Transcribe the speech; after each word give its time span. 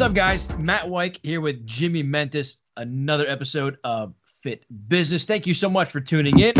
What's 0.00 0.08
up, 0.08 0.16
guys? 0.16 0.48
Matt 0.56 0.88
White 0.88 1.20
here 1.22 1.42
with 1.42 1.66
Jimmy 1.66 2.02
Mentis. 2.02 2.56
Another 2.78 3.28
episode 3.28 3.76
of 3.84 4.14
Fit 4.24 4.64
Business. 4.88 5.26
Thank 5.26 5.46
you 5.46 5.52
so 5.52 5.68
much 5.68 5.90
for 5.90 6.00
tuning 6.00 6.40
in. 6.40 6.54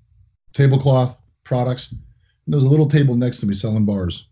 tablecloth 0.52 1.20
products. 1.44 1.92
And 1.92 2.00
there 2.48 2.56
was 2.56 2.64
a 2.64 2.68
little 2.68 2.88
table 2.88 3.14
next 3.14 3.40
to 3.40 3.46
me 3.46 3.54
selling 3.54 3.84
bars, 3.84 4.28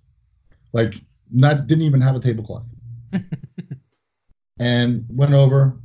like 0.73 0.95
not 1.31 1.67
didn't 1.67 1.85
even 1.85 2.01
have 2.01 2.17
a 2.17 2.21
tablecloth. 2.21 2.65
and 4.59 5.05
went 5.09 5.33
over, 5.33 5.79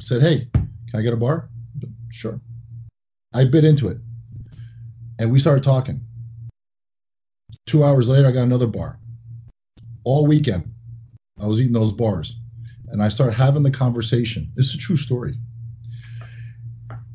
said, 0.00 0.22
"Hey, 0.22 0.48
can 0.52 0.68
I 0.94 1.02
get 1.02 1.12
a 1.12 1.16
bar?" 1.16 1.48
Sure. 2.10 2.40
I 3.32 3.44
bit 3.46 3.64
into 3.64 3.88
it, 3.88 3.98
and 5.18 5.32
we 5.32 5.38
started 5.38 5.64
talking. 5.64 6.00
Two 7.66 7.84
hours 7.84 8.08
later, 8.08 8.28
I 8.28 8.32
got 8.32 8.42
another 8.42 8.66
bar. 8.66 8.98
All 10.04 10.26
weekend, 10.26 10.72
I 11.40 11.46
was 11.46 11.60
eating 11.60 11.72
those 11.72 11.92
bars, 11.92 12.36
and 12.92 13.02
I 13.02 13.08
start 13.08 13.34
having 13.34 13.64
the 13.64 13.70
conversation. 13.70 14.52
This 14.54 14.66
is 14.66 14.76
a 14.76 14.78
true 14.78 14.96
story 14.96 15.34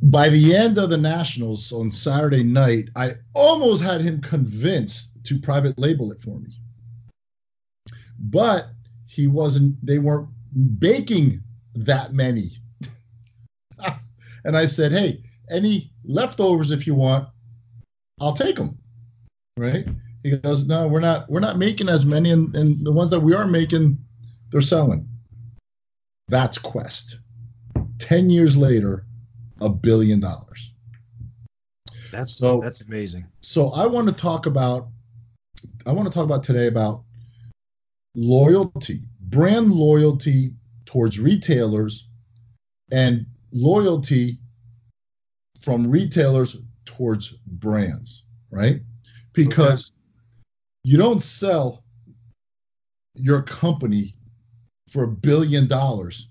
by 0.04 0.30
the 0.30 0.56
end 0.56 0.78
of 0.78 0.90
the 0.90 0.98
nationals 0.98 1.72
on 1.74 1.92
Saturday 1.92 2.44
night, 2.44 2.90
I 2.96 3.16
almost 3.34 3.82
had 3.82 4.02
him 4.02 4.22
convinced 4.22 5.10
to 5.26 5.40
private 5.40 5.78
label 5.78 6.12
it 6.12 6.22
for 6.22 6.40
me. 6.40 6.52
But 8.20 8.70
he 9.06 9.28
wasn't, 9.28 9.84
they 9.86 10.00
weren't 10.00 10.30
baking 10.80 11.42
that 11.76 12.14
many. 12.14 12.52
and 14.46 14.56
I 14.56 14.66
said, 14.66 14.92
hey, 14.92 15.24
any 15.50 15.92
leftovers 16.04 16.72
if 16.72 16.86
you 16.86 16.96
want, 16.96 17.28
I'll 18.22 18.34
take 18.34 18.56
them. 18.56 18.78
Right? 19.58 19.88
He 20.24 20.38
goes, 20.38 20.66
no, 20.66 20.88
we're 20.88 21.00
not, 21.00 21.30
we're 21.30 21.40
not 21.40 21.58
making 21.58 21.90
as 21.90 22.06
many, 22.06 22.32
and, 22.32 22.56
and 22.56 22.86
the 22.86 22.92
ones 22.92 23.12
that 23.12 23.20
we 23.20 23.34
are 23.34 23.48
making, 23.48 23.98
they're 24.52 24.62
selling. 24.62 25.08
That's 26.28 26.58
Quest. 26.58 27.20
10 28.00 28.30
years 28.30 28.58
later, 28.58 29.06
a 29.62 29.70
billion 29.70 30.20
dollars. 30.20 30.74
that's 32.12 32.34
so- 32.36 32.62
that's 32.62 32.82
amazing. 32.82 33.26
So 33.42 33.70
I 33.72 33.86
want 33.86 34.08
to 34.08 34.14
talk 34.14 34.46
about 34.46 34.90
I 35.86 35.92
want 35.92 36.08
to 36.08 36.14
talk 36.14 36.26
about 36.26 36.44
today 36.44 36.68
about 36.68 37.04
loyalty, 38.16 39.02
brand 39.22 39.74
loyalty 39.74 40.54
towards 40.86 41.20
retailers 41.20 42.08
and 42.92 43.26
loyalty 43.52 44.40
from 45.62 45.90
retailers 45.90 46.58
towards 46.86 47.32
brands, 47.48 48.24
right? 48.52 48.82
Because 49.34 49.94
you 50.84 50.98
don't 50.98 51.24
sell 51.24 51.84
your 53.16 53.42
company 53.42 54.16
for 54.88 55.04
a 55.04 55.08
billion 55.08 55.68
dollars 55.68 56.28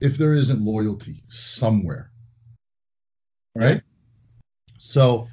if 0.00 0.18
there 0.18 0.34
isn't 0.34 0.60
loyalty 0.60 1.22
somewhere. 1.28 2.10
Right? 3.54 3.80
So, 4.78 5.28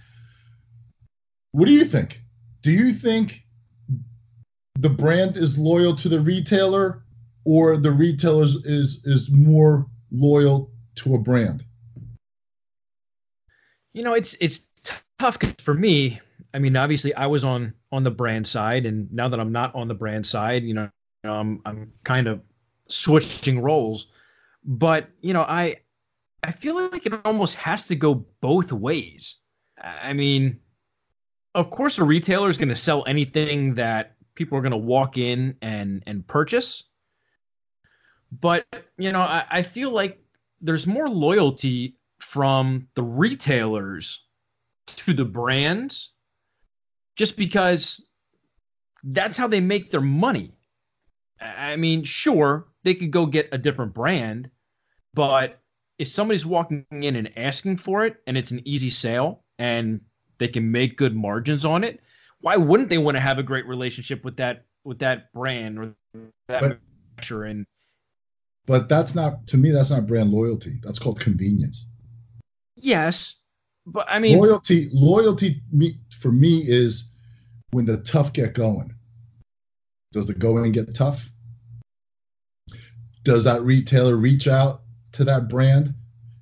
what 1.51 1.65
do 1.65 1.73
you 1.73 1.85
think? 1.85 2.21
Do 2.61 2.71
you 2.71 2.93
think 2.93 3.43
the 4.79 4.89
brand 4.89 5.37
is 5.37 5.57
loyal 5.57 5.95
to 5.97 6.09
the 6.09 6.19
retailer 6.19 7.03
or 7.45 7.77
the 7.77 7.91
retailer 7.91 8.45
is 8.63 9.01
is 9.03 9.29
more 9.29 9.85
loyal 10.11 10.71
to 10.95 11.15
a 11.15 11.19
brand? 11.19 11.65
You 13.91 14.03
know, 14.03 14.13
it's 14.13 14.35
it's 14.39 14.69
tough 15.19 15.37
for 15.59 15.73
me. 15.73 16.19
I 16.53 16.59
mean, 16.59 16.75
obviously, 16.75 17.13
I 17.15 17.27
was 17.27 17.43
on 17.43 17.73
on 17.91 18.03
the 18.03 18.11
brand 18.11 18.47
side, 18.47 18.85
and 18.85 19.11
now 19.11 19.27
that 19.27 19.39
I'm 19.39 19.51
not 19.51 19.75
on 19.75 19.87
the 19.87 19.93
brand 19.93 20.25
side, 20.25 20.63
you 20.63 20.73
know, 20.73 20.89
I'm 21.23 21.61
I'm 21.65 21.91
kind 22.03 22.27
of 22.27 22.41
switching 22.87 23.59
roles. 23.59 24.07
But 24.65 25.09
you 25.21 25.33
know, 25.33 25.43
I 25.43 25.77
I 26.43 26.51
feel 26.51 26.75
like 26.75 27.05
it 27.05 27.13
almost 27.25 27.55
has 27.55 27.87
to 27.87 27.95
go 27.95 28.25
both 28.41 28.71
ways. 28.71 29.35
I 29.81 30.13
mean, 30.13 30.59
of 31.55 31.69
course, 31.69 31.97
a 31.97 32.03
retailer 32.03 32.49
is 32.49 32.57
going 32.57 32.69
to 32.69 32.75
sell 32.75 33.03
anything 33.07 33.73
that 33.75 34.15
people 34.35 34.57
are 34.57 34.61
going 34.61 34.71
to 34.71 34.77
walk 34.77 35.17
in 35.17 35.55
and 35.61 36.03
and 36.05 36.25
purchase. 36.27 36.83
But 38.39 38.65
you 38.97 39.11
know, 39.11 39.21
I, 39.21 39.45
I 39.49 39.61
feel 39.61 39.91
like 39.91 40.19
there's 40.61 40.87
more 40.87 41.09
loyalty 41.09 41.97
from 42.19 42.87
the 42.95 43.03
retailers 43.03 44.21
to 44.87 45.13
the 45.13 45.25
brands 45.25 46.11
just 47.15 47.37
because 47.37 48.09
that's 49.03 49.37
how 49.37 49.47
they 49.47 49.59
make 49.59 49.91
their 49.91 50.01
money. 50.01 50.53
I 51.43 51.75
mean, 51.75 52.03
sure, 52.03 52.67
they 52.83 52.93
could 52.93 53.11
go 53.11 53.25
get 53.25 53.49
a 53.51 53.57
different 53.57 53.93
brand, 53.93 54.49
but 55.13 55.59
if 55.99 56.07
somebody's 56.07 56.45
walking 56.45 56.85
in 56.91 57.15
and 57.15 57.37
asking 57.37 57.77
for 57.77 58.05
it 58.05 58.17
and 58.27 58.37
it's 58.37 58.51
an 58.51 58.61
easy 58.67 58.89
sale 58.89 59.43
and 59.59 60.01
they 60.37 60.47
can 60.47 60.71
make 60.71 60.97
good 60.97 61.15
margins 61.15 61.65
on 61.65 61.83
it, 61.83 61.99
why 62.41 62.57
wouldn't 62.57 62.89
they 62.89 62.97
want 62.97 63.15
to 63.15 63.21
have 63.21 63.37
a 63.39 63.43
great 63.43 63.65
relationship 63.67 64.23
with 64.25 64.37
that 64.37 64.65
with 64.83 64.99
that 64.99 65.31
brand 65.33 65.79
or 65.79 65.93
that 66.47 66.61
But- 66.61 66.79
manufacturer 67.15 67.45
and 67.45 67.65
But 68.65 68.89
that's 68.89 69.13
not 69.15 69.45
to 69.47 69.57
me. 69.57 69.71
That's 69.71 69.89
not 69.89 70.07
brand 70.07 70.31
loyalty. 70.31 70.79
That's 70.83 70.99
called 70.99 71.19
convenience. 71.19 71.85
yes, 72.75 73.35
but 73.85 74.05
I 74.09 74.19
mean 74.19 74.37
loyalty, 74.39 74.89
loyalty 74.93 75.61
me, 75.71 75.99
for 76.17 76.31
me 76.31 76.63
is 76.65 77.11
when 77.71 77.85
the 77.85 77.97
tough 77.97 78.33
get 78.33 78.53
going. 78.53 78.93
Does 80.11 80.27
the 80.27 80.33
going 80.33 80.71
get 80.71 80.93
tough? 80.95 81.31
Does 83.23 83.43
that 83.45 83.63
retailer 83.63 84.17
reach 84.17 84.47
out 84.47 84.81
to 85.13 85.23
that 85.23 85.47
brand 85.47 85.93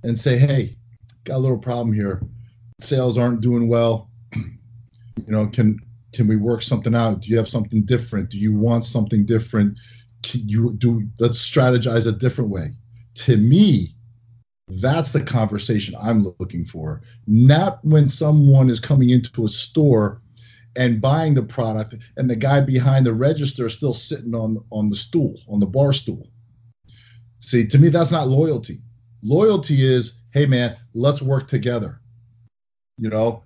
and 0.04 0.18
say, 0.18 0.38
"Hey, 0.38 0.78
got 1.26 1.38
a 1.38 1.40
little 1.40 1.58
problem 1.58 1.94
here. 1.94 2.22
Sales 2.80 3.18
aren't 3.18 3.42
doing 3.42 3.68
well. 3.68 4.10
You 4.36 5.28
know, 5.28 5.48
can 5.48 5.80
can 6.14 6.28
we 6.28 6.36
work 6.36 6.62
something 6.62 6.96
out? 6.96 7.22
Do 7.22 7.30
you 7.30 7.38
have 7.38 7.48
something 7.48 7.84
different? 7.84 8.30
Do 8.30 8.38
you 8.38 8.54
want 8.54 8.84
something 8.84 9.26
different? 9.26 9.78
Can 10.24 10.48
you 10.48 10.74
do? 10.74 11.08
Let's 11.20 11.40
strategize 11.40 12.08
a 12.08 12.12
different 12.12 12.50
way." 12.50 12.74
To 13.14 13.38
me, 13.38 13.96
that's 14.70 15.12
the 15.12 15.22
conversation 15.22 15.96
I'm 16.02 16.24
looking 16.40 16.66
for. 16.66 17.02
Not 17.28 17.84
when 17.84 18.10
someone 18.10 18.70
is 18.70 18.80
coming 18.80 19.10
into 19.10 19.46
a 19.46 19.50
store 19.50 20.22
and 20.76 21.02
buying 21.02 21.34
the 21.34 21.44
product 21.44 21.96
and 22.18 22.30
the 22.30 22.36
guy 22.36 22.62
behind 22.62 23.06
the 23.06 23.14
register 23.14 23.68
is 23.68 23.74
still 23.74 23.94
sitting 23.94 24.34
on 24.34 24.64
on 24.72 24.90
the 24.90 24.96
stool, 24.96 25.36
on 25.48 25.60
the 25.60 25.68
bar 25.68 25.94
stool. 25.94 26.31
See, 27.42 27.68
to 27.68 27.78
me 27.78 27.90
that's 27.90 28.12
not 28.12 28.28
loyalty. 28.28 28.82
Loyalty 29.24 29.84
is, 29.86 30.20
hey 30.32 30.46
man, 30.46 30.78
let's 30.94 31.22
work 31.22 31.48
together. 31.48 32.00
You 32.98 33.10
know, 33.10 33.44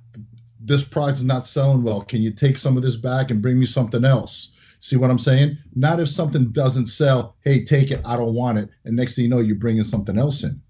this 0.60 0.84
product 0.84 1.18
is 1.18 1.24
not 1.24 1.48
selling 1.48 1.82
well. 1.82 2.02
Can 2.02 2.22
you 2.22 2.32
take 2.32 2.58
some 2.58 2.78
of 2.78 2.84
this 2.84 2.98
back 2.98 3.32
and 3.32 3.42
bring 3.42 3.60
me 3.60 3.66
something 3.66 4.04
else? 4.06 4.54
See 4.80 4.98
what 4.98 5.10
I'm 5.10 5.20
saying? 5.20 5.58
Not 5.74 6.00
if 6.00 6.10
something 6.10 6.52
doesn't 6.52 6.88
sell, 6.88 7.38
hey, 7.42 7.64
take 7.64 7.90
it, 7.90 8.02
I 8.06 8.18
don't 8.18 8.34
want 8.34 8.60
it. 8.60 8.70
And 8.84 8.96
next 8.96 9.16
thing 9.16 9.24
you 9.24 9.30
know, 9.30 9.40
you're 9.40 9.56
bringing 9.56 9.84
something 9.84 10.18
else 10.18 10.44
in. 10.44 10.62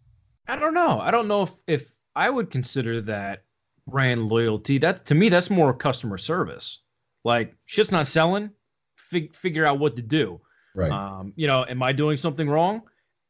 I 0.48 0.56
don't 0.56 0.74
know. 0.74 1.00
I 1.00 1.12
don't 1.12 1.28
know 1.28 1.44
if 1.44 1.52
if 1.68 1.96
I 2.16 2.30
would 2.30 2.52
consider 2.52 3.02
that 3.02 3.44
brand 3.88 4.30
loyalty. 4.30 4.78
That's 4.78 5.02
to 5.04 5.16
me 5.16 5.30
that's 5.30 5.50
more 5.50 5.74
customer 5.74 6.18
service. 6.18 6.80
Like 7.24 7.56
shit's 7.66 7.92
not 7.92 8.08
selling, 8.08 8.52
fig, 8.96 9.36
figure 9.36 9.66
out 9.66 9.80
what 9.80 9.96
to 9.96 10.04
do. 10.04 10.40
Right. 10.76 10.92
Um, 10.92 11.34
you 11.36 11.48
know, 11.48 11.66
am 11.68 11.82
I 11.82 11.92
doing 11.92 12.18
something 12.18 12.48
wrong? 12.48 12.84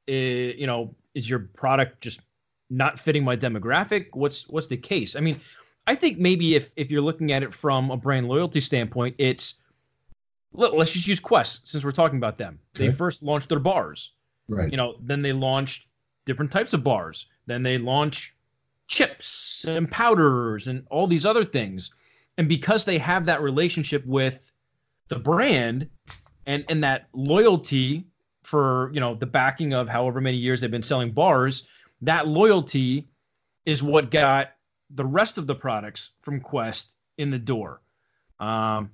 I- 0.07 0.56
you 0.57 0.68
know, 0.68 0.96
is 1.13 1.30
your 1.30 1.40
product 1.40 2.02
just 2.02 2.22
not 2.69 3.00
fitting 3.00 3.24
my 3.24 3.36
demographic? 3.38 4.07
What's 4.13 4.48
what's 4.50 4.68
the 4.68 4.78
case? 4.78 5.16
I 5.16 5.19
mean, 5.19 5.40
I 5.88 5.96
think 5.96 6.18
maybe 6.18 6.56
if 6.56 6.72
if 6.75 6.92
you're 6.92 7.02
looking 7.02 7.31
at 7.31 7.44
it 7.44 7.54
from 7.54 7.92
a 7.92 7.98
brand 7.98 8.28
loyalty 8.28 8.60
standpoint, 8.60 9.16
it's 9.18 9.56
let- 10.54 10.74
let's 10.75 10.94
just 10.94 11.07
use 11.07 11.19
Quest 11.19 11.68
since 11.68 11.84
we're 11.84 11.92
talking 11.92 12.18
about 12.18 12.38
them. 12.38 12.60
They 12.74 12.92
first 12.92 13.22
launched 13.24 13.50
their 13.50 13.60
bars. 13.60 14.12
right. 14.48 14.69
You 14.72 14.78
know, 14.78 14.96
then 15.02 15.22
they 15.24 15.34
launched 15.34 15.88
different 16.25 16.52
types 16.52 16.74
of 16.74 16.84
bars. 16.84 17.25
Then 17.48 17.63
they 17.63 17.78
launched 17.80 18.34
chips 18.88 19.66
and 19.68 19.90
powders 19.90 20.68
and 20.68 20.86
all 20.92 21.07
these 21.07 21.25
other 21.25 21.44
things. 21.44 21.92
And 22.38 22.48
because 22.48 22.84
they 22.86 22.98
have 23.00 23.25
that 23.25 23.42
relationship 23.42 24.06
with 24.06 24.52
the 25.07 25.18
brand 25.19 25.90
and 26.46 26.63
and 26.69 26.84
that 26.84 27.07
loyalty 27.13 28.06
for, 28.45 28.92
you 28.94 29.00
know, 29.00 29.15
the 29.15 29.25
backing 29.25 29.74
of 29.74 29.89
however 29.89 30.21
many 30.21 30.38
years 30.38 30.62
they've 30.62 30.71
been 30.71 30.83
selling 30.83 31.12
bars, 31.12 31.63
that 32.01 32.27
loyalty 32.27 33.09
is 33.65 33.81
what 33.81 34.12
got 34.12 34.51
the 34.92 35.06
rest 35.06 35.38
of 35.38 35.47
the 35.47 35.56
products 35.56 36.12
from 36.21 36.39
Quest 36.39 36.95
in 37.18 37.31
the 37.31 37.39
door. 37.39 37.81
Um, 38.39 38.92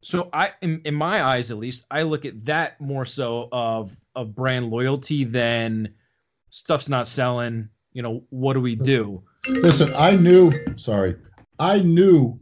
so 0.00 0.28
I, 0.32 0.52
in, 0.62 0.80
in 0.84 0.94
my 0.94 1.22
eyes 1.22 1.50
at 1.50 1.58
least, 1.58 1.84
I 1.90 2.02
look 2.02 2.24
at 2.24 2.44
that 2.46 2.80
more 2.80 3.04
so 3.04 3.48
of 3.52 3.96
of 4.14 4.34
brand 4.34 4.70
loyalty 4.70 5.24
than 5.24 5.94
stuff's 6.50 6.88
not 6.88 7.06
selling. 7.06 7.68
You 7.92 8.02
know, 8.02 8.24
what 8.30 8.54
do 8.54 8.60
we 8.60 8.74
do? 8.74 9.22
Listen, 9.48 9.92
I 9.96 10.16
knew. 10.16 10.52
Sorry, 10.76 11.16
I 11.58 11.80
knew 11.80 12.40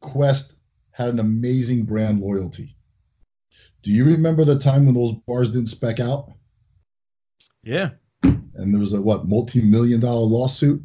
Quest 0.00 0.54
had 0.90 1.08
an 1.08 1.18
amazing 1.18 1.84
brand 1.84 2.20
loyalty. 2.20 2.74
Do 3.82 3.92
you 3.92 4.04
remember 4.04 4.44
the 4.44 4.58
time 4.58 4.86
when 4.86 4.94
those 4.94 5.12
bars 5.26 5.50
didn't 5.50 5.68
spec 5.68 6.00
out 6.00 6.32
Yeah, 7.62 7.90
and 8.22 8.72
there 8.74 8.80
was 8.80 8.92
a 8.94 9.00
what 9.00 9.26
multi-million 9.28 10.00
dollar 10.00 10.26
lawsuit? 10.26 10.82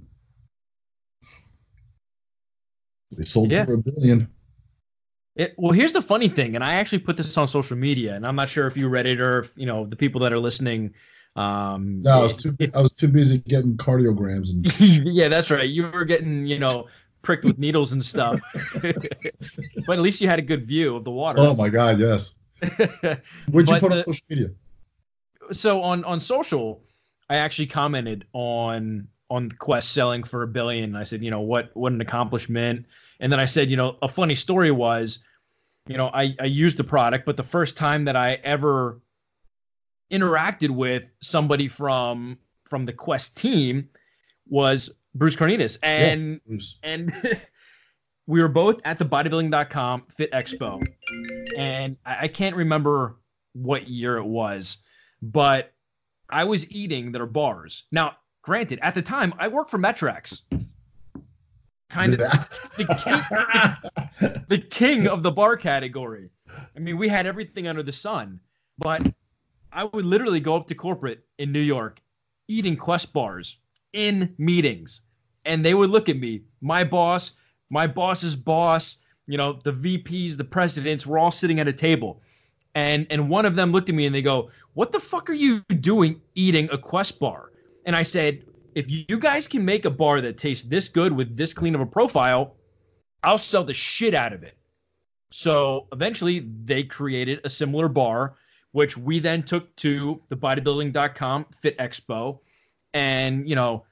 They 3.12 3.26
sold 3.26 3.52
Yeah. 3.52 3.66
for 3.66 3.74
a 3.74 3.78
billion. 3.78 4.28
It, 5.36 5.56
well, 5.58 5.72
here's 5.72 5.94
the 5.94 6.02
funny 6.02 6.28
thing, 6.28 6.54
and 6.56 6.64
I 6.64 6.76
actually 6.76 7.00
put 7.00 7.18
this 7.18 7.36
on 7.38 7.48
social 7.48 7.76
media, 7.76 8.16
and 8.16 8.26
I'm 8.26 8.36
not 8.36 8.50
sure 8.50 8.68
if 8.68 8.78
you 8.78 8.88
read 8.88 9.08
it 9.08 9.20
or 9.20 9.40
if 9.40 9.54
you 9.56 9.66
know 9.66 9.86
the 9.86 9.96
people 9.96 10.22
that 10.22 10.32
are 10.32 10.40
listening. 10.40 10.94
Um, 11.36 12.04
No, 12.04 12.12
I 12.20 12.24
was 12.24 12.36
too. 12.36 12.56
if- 12.60 12.76
I 12.76 12.82
was 12.82 12.94
too 12.94 13.08
busy 13.08 13.40
getting 13.40 13.76
cardiograms 13.76 14.52
and 14.52 14.80
yeah, 15.08 15.30
that's 15.30 15.50
right. 15.50 15.68
You 15.68 15.90
were 15.92 16.06
getting 16.06 16.46
you 16.46 16.60
know 16.60 16.88
pricked 17.24 17.46
with 17.46 17.58
needles 17.58 17.94
and 17.94 18.06
stuff, 18.06 18.40
but 18.82 19.94
at 19.98 20.02
least 20.02 20.22
you 20.22 20.28
had 20.28 20.38
a 20.38 20.44
good 20.44 20.64
view 20.66 20.96
of 20.96 21.04
the 21.04 21.10
water. 21.12 21.40
oh 21.42 21.56
my 21.56 21.70
god, 21.70 22.00
yes. 22.00 22.36
What'd 22.62 23.70
you 23.70 23.80
put 23.80 23.90
the- 23.92 23.98
on 24.00 24.04
social 24.06 24.26
media? 24.30 24.48
so 25.52 25.82
on 25.82 26.04
on 26.06 26.20
social, 26.20 26.82
I 27.30 27.36
actually 27.36 27.68
commented 27.68 28.26
on 28.34 29.08
on 29.30 29.50
Quest 29.52 29.92
selling 29.92 30.24
for 30.24 30.44
a 30.44 30.48
billion. 30.48 30.96
I 30.96 31.04
said, 31.04 31.24
you 31.24 31.32
know, 31.32 31.42
what 31.42 31.72
what 31.76 31.92
an 31.92 32.02
accomplishment. 32.02 32.86
And 33.20 33.32
then 33.32 33.40
I 33.40 33.46
said, 33.46 33.70
you 33.70 33.78
know, 33.78 33.98
a 34.02 34.08
funny 34.08 34.36
story 34.36 34.72
was, 34.72 35.20
you 35.88 35.98
know, 35.98 36.08
I 36.14 36.36
I 36.40 36.46
used 36.46 36.78
the 36.78 36.84
product, 36.84 37.26
but 37.26 37.38
the 37.38 37.44
first 37.44 37.76
time 37.78 38.06
that 38.06 38.16
I 38.16 38.34
ever 38.44 39.02
interacted 40.12 40.70
with 40.70 41.06
somebody 41.22 41.68
from 41.68 42.38
from 42.66 42.86
the 42.86 42.94
Quest 42.94 43.36
team 43.38 43.90
was 44.48 44.90
Bruce 45.16 45.36
Cornelius, 45.36 45.78
and 45.84 46.42
Bruce. 46.46 46.78
and 46.84 47.12
we 48.28 48.42
were 48.42 48.48
both 48.48 48.82
at 48.86 48.98
the 48.98 49.06
bodybuilding.com 49.06 50.04
fit 50.10 50.32
expo. 50.32 50.86
And 51.58 51.98
I, 52.06 52.18
I 52.22 52.28
can't 52.28 52.56
remember 52.56 53.18
what 53.54 53.88
year 53.88 54.18
it 54.18 54.26
was 54.26 54.78
but 55.22 55.74
i 56.30 56.44
was 56.44 56.70
eating 56.72 57.12
their 57.12 57.26
bars. 57.26 57.84
Now 57.92 58.14
granted 58.42 58.80
at 58.82 58.94
the 58.94 59.02
time 59.02 59.34
i 59.40 59.48
worked 59.48 59.70
for 59.70 59.78
MET-Rx 59.78 60.42
kind 61.90 62.14
of 62.14 62.20
the 62.78 62.88
king, 64.20 64.42
the 64.50 64.58
king 64.58 65.08
of 65.08 65.22
the 65.22 65.32
bar 65.32 65.56
category. 65.56 66.30
I 66.76 66.80
mean 66.80 66.98
we 66.98 67.08
had 67.08 67.26
everything 67.26 67.68
under 67.68 67.84
the 67.84 67.92
sun 67.92 68.40
but 68.80 69.02
i 69.72 69.84
would 69.84 70.06
literally 70.06 70.40
go 70.40 70.56
up 70.56 70.68
to 70.68 70.76
corporate 70.76 71.24
in 71.38 71.52
new 71.52 71.60
york 71.60 72.02
eating 72.48 72.76
quest 72.76 73.14
bars 73.14 73.58
in 73.94 74.34
meetings. 74.38 75.02
And 75.46 75.66
they 75.66 75.74
would 75.74 75.90
look 75.90 76.10
at 76.10 76.18
me. 76.18 76.44
My 76.62 76.84
boss 76.84 77.34
my 77.74 77.88
boss's 77.88 78.36
boss 78.36 78.98
you 79.26 79.38
know 79.38 79.60
the 79.64 79.74
vps 79.74 80.38
the 80.38 80.44
presidents 80.44 81.08
were 81.08 81.18
all 81.18 81.32
sitting 81.32 81.60
at 81.60 81.68
a 81.68 81.74
table. 81.74 82.22
And 82.76 83.06
and 83.10 83.30
one 83.30 83.46
of 83.46 83.56
them 83.56 83.72
looked 83.72 83.90
at 83.90 83.96
me 83.96 84.06
and 84.06 84.16
they 84.16 84.22
go 84.22 84.50
what 84.74 84.92
the 84.92 85.00
fuck 85.00 85.30
are 85.30 85.40
you 85.46 85.62
doing 85.80 86.22
eating 86.36 86.70
a 86.72 86.78
quest 86.78 87.20
bar? 87.20 87.52
And 87.86 87.96
i 87.96 88.04
said 88.04 88.44
if 88.76 88.86
you 88.90 89.20
guys 89.20 89.48
can 89.48 89.64
make 89.66 89.86
a 89.86 89.90
bar 89.90 90.22
that 90.22 90.38
tastes 90.38 90.68
this 90.68 90.88
good 90.90 91.12
with 91.14 91.36
this 91.38 91.54
clean 91.54 91.76
of 91.76 91.82
a 91.82 91.86
profile 91.86 92.56
i'll 93.24 93.38
sell 93.38 93.64
the 93.64 93.74
shit 93.74 94.14
out 94.14 94.34
of 94.34 94.44
it. 94.44 94.58
So 95.32 95.88
eventually 95.92 96.48
they 96.66 96.84
created 96.84 97.40
a 97.44 97.50
similar 97.50 97.88
bar 97.88 98.36
which 98.72 98.98
we 98.98 99.20
then 99.20 99.44
took 99.44 99.76
to 99.78 100.20
the 100.30 100.36
bodybuilding.com 100.36 101.46
fit 101.62 101.78
expo. 101.78 102.40
And 102.94 103.48
you 103.50 103.56
know 103.56 103.86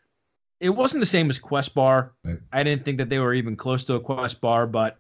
it 0.62 0.70
wasn't 0.70 1.02
the 1.02 1.08
same 1.08 1.30
as 1.30 1.40
quest 1.40 1.74
bar. 1.74 2.14
Right. 2.24 2.38
i 2.54 2.64
didn't 2.64 2.86
think 2.86 3.00
that 3.00 3.10
they 3.10 3.20
were 3.20 3.34
even 3.34 3.58
close 3.58 3.84
to 3.86 3.96
a 3.96 4.00
quest 4.00 4.40
bar 4.40 4.68
but 4.68 5.00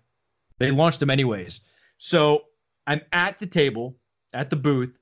they 0.57 0.71
launched 0.71 0.99
them 0.99 1.09
anyways. 1.09 1.61
So 1.97 2.45
i'm 2.87 3.01
at 3.13 3.39
the 3.39 3.45
table 3.45 3.95
at 4.33 4.49
the 4.49 4.55
booth 4.55 4.97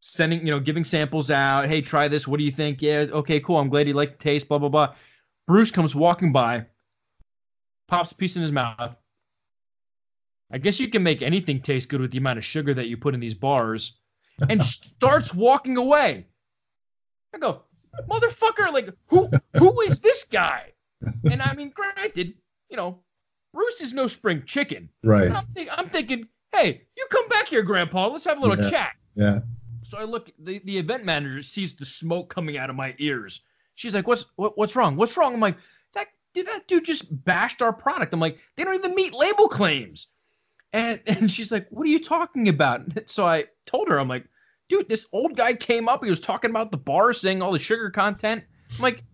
sending 0.00 0.40
you 0.40 0.52
know 0.52 0.58
giving 0.58 0.84
samples 0.84 1.30
out. 1.30 1.68
Hey 1.68 1.82
try 1.82 2.08
this. 2.08 2.26
What 2.26 2.38
do 2.38 2.44
you 2.44 2.50
think? 2.50 2.82
Yeah 2.82 3.06
okay 3.12 3.38
cool. 3.38 3.58
I'm 3.58 3.68
glad 3.68 3.86
you 3.86 3.94
like 3.94 4.18
the 4.18 4.24
taste 4.24 4.48
blah 4.48 4.58
blah 4.58 4.70
blah. 4.70 4.94
Bruce 5.46 5.70
comes 5.70 5.94
walking 5.94 6.32
by 6.32 6.66
pops 7.86 8.12
a 8.12 8.14
piece 8.14 8.36
in 8.36 8.42
his 8.42 8.52
mouth. 8.52 8.96
I 10.52 10.58
guess 10.58 10.80
you 10.80 10.88
can 10.88 11.02
make 11.02 11.22
anything 11.22 11.60
taste 11.60 11.88
good 11.88 12.00
with 12.00 12.10
the 12.10 12.18
amount 12.18 12.38
of 12.38 12.44
sugar 12.44 12.74
that 12.74 12.88
you 12.88 12.96
put 12.96 13.14
in 13.14 13.20
these 13.20 13.34
bars 13.34 13.98
and 14.48 14.62
starts 14.64 15.34
walking 15.34 15.76
away. 15.76 16.26
I 17.34 17.38
go 17.38 17.62
motherfucker 18.08 18.72
like 18.72 18.90
who 19.06 19.30
who 19.58 19.80
is 19.82 19.98
this 19.98 20.24
guy 20.24 20.72
and 21.30 21.42
i 21.42 21.54
mean 21.54 21.70
granted 21.74 22.34
you 22.68 22.76
know 22.76 22.98
bruce 23.52 23.80
is 23.80 23.92
no 23.94 24.06
spring 24.06 24.42
chicken 24.46 24.88
right. 25.02 25.30
I'm, 25.30 25.46
think, 25.54 25.68
I'm 25.76 25.88
thinking 25.88 26.28
hey 26.54 26.82
you 26.96 27.06
come 27.10 27.28
back 27.28 27.48
here 27.48 27.62
grandpa 27.62 28.08
let's 28.08 28.24
have 28.24 28.38
a 28.38 28.40
little 28.40 28.62
Yeah. 28.62 28.70
chat 28.70 28.92
Yeah. 29.14 29.40
so 29.82 29.98
I 29.98 30.04
look, 30.04 30.30
the, 30.38 30.60
the 30.64 30.78
event 30.78 31.04
manager 31.04 31.42
sees 31.42 31.74
the 31.74 31.84
smoke 31.84 32.28
coming 32.32 32.56
out 32.58 32.70
of 32.70 32.76
my 32.76 32.94
ears. 32.98 33.42
She's 33.74 33.94
like, 33.94 34.06
"What's 34.06 34.26
what, 34.36 34.56
what's 34.56 34.76
wrong? 34.76 34.94
What's 34.96 35.16
wrong?" 35.16 35.34
I'm 35.34 35.40
like, 35.40 35.56
"That 35.94 36.06
dude, 36.34 36.46
that 36.46 36.68
dude 36.68 36.84
just 36.84 37.24
bashed 37.24 37.60
our 37.62 37.72
product." 37.72 38.12
I'm 38.12 38.20
like, 38.20 38.38
"They 38.56 38.62
don't 38.62 38.74
even 38.74 38.94
meet 38.94 39.12
label 39.14 39.48
claims." 39.48 40.08
And 40.72 41.00
and 41.06 41.30
she's 41.30 41.50
like, 41.50 41.66
"What 41.70 41.86
are 41.86 41.90
you 41.90 41.98
talking 41.98 42.48
about?" 42.48 42.82
So 43.08 43.26
I 43.26 43.46
told 43.66 43.88
her, 43.88 43.98
I'm 43.98 44.06
like, 44.08 44.26
"Dude, 44.70 44.88
this 44.88 45.06
old 45.12 45.36
guy 45.36 45.52
came 45.52 45.88
up. 45.88 46.02
He 46.02 46.08
was 46.08 46.20
talking 46.20 46.48
about 46.50 46.70
the 46.70 46.78
bar, 46.78 47.12
saying 47.12 47.42
all 47.42 47.52
the 47.52 47.58
sugar 47.58 47.90
content." 47.90 48.44
I'm 48.76 48.82
like, 48.82 49.04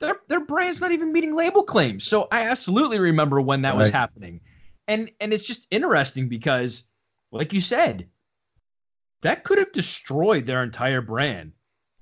"Their 0.00 0.16
their 0.28 0.44
brand's 0.44 0.80
not 0.80 0.90
even 0.90 1.12
meeting 1.12 1.36
label 1.36 1.62
claims." 1.62 2.02
So 2.02 2.26
I 2.32 2.48
absolutely 2.48 2.98
remember 2.98 3.40
when 3.40 3.62
that 3.62 3.76
was 3.76 3.90
happening, 3.90 4.40
and 4.88 5.10
and 5.20 5.32
it's 5.32 5.46
just 5.46 5.68
interesting 5.70 6.28
because, 6.28 6.84
like 7.30 7.52
you 7.52 7.60
said, 7.60 8.08
that 9.20 9.44
could 9.44 9.58
have 9.58 9.70
destroyed 9.72 10.46
their 10.46 10.64
entire 10.64 11.02
brand. 11.02 11.52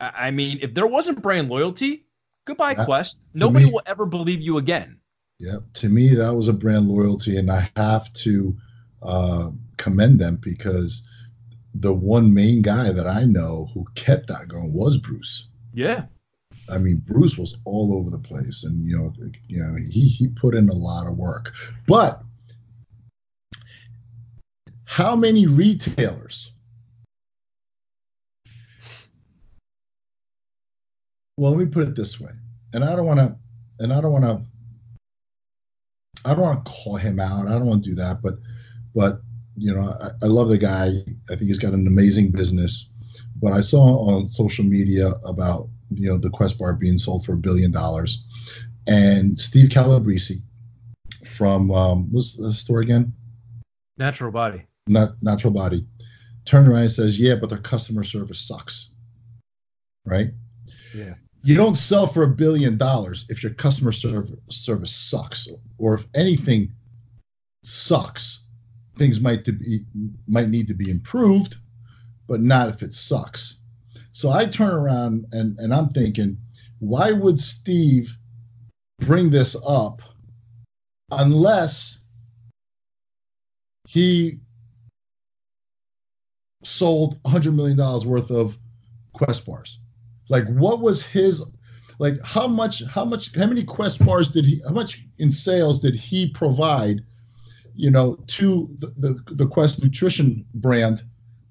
I 0.00 0.28
I 0.28 0.30
mean, 0.30 0.60
if 0.62 0.72
there 0.72 0.86
wasn't 0.86 1.20
brand 1.20 1.48
loyalty, 1.48 2.06
goodbye, 2.44 2.74
That- 2.74 2.86
Quest. 2.86 3.20
Nobody 3.34 3.66
me- 3.66 3.72
will 3.72 3.82
ever 3.86 4.06
believe 4.06 4.40
you 4.40 4.56
again. 4.58 5.00
Yeah, 5.40 5.58
to 5.74 5.88
me 5.88 6.14
that 6.14 6.32
was 6.32 6.46
a 6.46 6.52
brand 6.52 6.88
loyalty, 6.88 7.36
and 7.36 7.50
I 7.50 7.68
have 7.76 8.12
to 8.14 8.56
uh, 9.02 9.50
commend 9.76 10.20
them 10.20 10.36
because 10.36 11.02
the 11.74 11.92
one 11.92 12.32
main 12.32 12.62
guy 12.62 12.92
that 12.92 13.06
I 13.06 13.24
know 13.24 13.68
who 13.74 13.84
kept 13.94 14.28
that 14.28 14.48
going 14.48 14.72
was 14.72 14.96
Bruce. 14.96 15.48
Yeah. 15.72 16.04
I 16.70 16.78
mean, 16.78 17.02
Bruce 17.04 17.36
was 17.36 17.56
all 17.64 17.94
over 17.94 18.10
the 18.10 18.18
place, 18.18 18.64
and 18.64 18.88
you 18.88 18.96
know, 18.96 19.12
you 19.48 19.62
know, 19.62 19.74
he 19.74 20.08
he 20.08 20.28
put 20.28 20.54
in 20.54 20.68
a 20.68 20.74
lot 20.74 21.06
of 21.06 21.16
work. 21.18 21.52
But 21.86 22.22
how 24.84 25.14
many 25.16 25.46
retailers? 25.46 26.52
Well, 31.36 31.50
let 31.50 31.58
me 31.58 31.66
put 31.66 31.88
it 31.88 31.96
this 31.96 32.20
way, 32.20 32.30
and 32.72 32.84
I 32.84 32.94
don't 32.94 33.06
want 33.06 33.18
to, 33.18 33.36
and 33.80 33.92
I 33.92 34.00
don't 34.00 34.12
want 34.12 34.24
to, 34.24 34.40
I 36.24 36.30
don't 36.32 36.42
want 36.42 36.64
to 36.64 36.70
call 36.70 36.96
him 36.96 37.18
out. 37.18 37.48
I 37.48 37.52
don't 37.52 37.66
want 37.66 37.82
to 37.82 37.90
do 37.90 37.96
that, 37.96 38.22
but, 38.22 38.34
but 38.94 39.20
you 39.56 39.74
know, 39.74 39.96
I, 40.00 40.10
I 40.22 40.26
love 40.26 40.48
the 40.48 40.58
guy. 40.58 40.88
I 41.30 41.36
think 41.36 41.48
he's 41.48 41.58
got 41.58 41.72
an 41.72 41.86
amazing 41.86 42.30
business. 42.30 42.90
But 43.40 43.52
I 43.52 43.60
saw 43.60 44.08
on 44.08 44.28
social 44.28 44.64
media 44.64 45.10
about 45.24 45.68
you 45.90 46.08
know 46.08 46.18
the 46.18 46.30
Quest 46.30 46.58
bar 46.58 46.72
being 46.74 46.98
sold 46.98 47.24
for 47.24 47.34
a 47.34 47.36
billion 47.36 47.70
dollars, 47.70 48.24
and 48.86 49.38
Steve 49.38 49.70
Calabrese 49.70 50.42
from 51.24 51.70
um, 51.70 52.12
what's 52.12 52.36
the 52.36 52.52
store 52.52 52.80
again? 52.80 53.12
Natural 53.96 54.30
body. 54.30 54.64
Not 54.86 55.22
Natural 55.22 55.52
Body. 55.52 55.86
turn 56.44 56.66
around 56.66 56.82
and 56.82 56.92
says, 56.92 57.18
"Yeah, 57.18 57.36
but 57.36 57.48
their 57.48 57.58
customer 57.58 58.04
service 58.04 58.40
sucks." 58.40 58.90
Right? 60.04 60.32
Yeah. 60.94 61.14
You 61.42 61.56
don't 61.56 61.76
sell 61.76 62.06
for 62.06 62.22
a 62.22 62.28
billion 62.28 62.78
dollars 62.78 63.26
if 63.28 63.42
your 63.42 63.52
customer 63.52 63.92
service 63.92 64.38
service 64.48 64.94
sucks, 64.94 65.48
or 65.78 65.94
if 65.94 66.06
anything 66.14 66.72
sucks. 67.62 68.43
Things 68.96 69.20
might 69.20 69.44
to 69.44 69.52
be 69.52 69.84
might 70.26 70.48
need 70.48 70.68
to 70.68 70.74
be 70.74 70.90
improved, 70.90 71.56
but 72.28 72.40
not 72.40 72.68
if 72.68 72.82
it 72.82 72.94
sucks. 72.94 73.56
So 74.12 74.30
I 74.30 74.46
turn 74.46 74.72
around 74.72 75.26
and 75.32 75.58
and 75.58 75.74
I'm 75.74 75.88
thinking, 75.88 76.38
why 76.78 77.12
would 77.12 77.40
Steve 77.40 78.16
bring 79.00 79.30
this 79.30 79.56
up 79.66 80.02
unless 81.10 81.98
he 83.88 84.38
sold 86.62 87.22
$100 87.24 87.54
million 87.54 87.76
worth 88.08 88.30
of 88.30 88.58
Quest 89.12 89.46
bars? 89.46 89.78
Like, 90.28 90.46
what 90.48 90.80
was 90.80 91.02
his, 91.02 91.42
like, 91.98 92.20
how 92.22 92.46
much, 92.46 92.82
how 92.84 93.04
much, 93.04 93.34
how 93.36 93.46
many 93.46 93.62
Quest 93.62 94.04
bars 94.04 94.30
did 94.30 94.46
he, 94.46 94.62
how 94.66 94.72
much 94.72 95.04
in 95.18 95.30
sales 95.30 95.80
did 95.80 95.94
he 95.94 96.30
provide, 96.30 97.04
you 97.76 97.90
know, 97.90 98.16
to 98.28 98.68
the, 98.78 98.92
the, 98.96 99.34
the 99.34 99.46
Quest 99.46 99.82
Nutrition 99.82 100.44
brand 100.54 101.02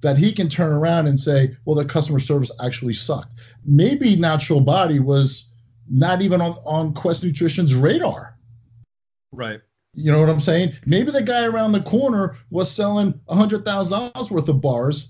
that 0.01 0.17
he 0.17 0.31
can 0.31 0.49
turn 0.49 0.71
around 0.71 1.07
and 1.07 1.19
say, 1.19 1.55
well, 1.65 1.75
the 1.75 1.85
customer 1.85 2.19
service 2.19 2.51
actually 2.61 2.93
sucked? 2.93 3.33
Maybe 3.65 4.15
Natural 4.15 4.61
Body 4.61 4.99
was 4.99 5.45
not 5.89 6.21
even 6.21 6.41
on, 6.41 6.57
on 6.65 6.93
Quest 6.93 7.23
Nutrition's 7.23 7.75
radar. 7.75 8.37
Right. 9.31 9.61
You 9.95 10.11
know 10.11 10.19
what 10.19 10.29
I'm 10.29 10.39
saying? 10.39 10.73
Maybe 10.85 11.11
the 11.11 11.21
guy 11.21 11.45
around 11.45 11.71
the 11.71 11.81
corner 11.81 12.37
was 12.49 12.71
selling 12.71 13.19
a 13.27 13.35
hundred 13.35 13.63
thousand 13.63 13.91
dollars 13.91 14.31
worth 14.31 14.49
of 14.49 14.59
bars, 14.59 15.09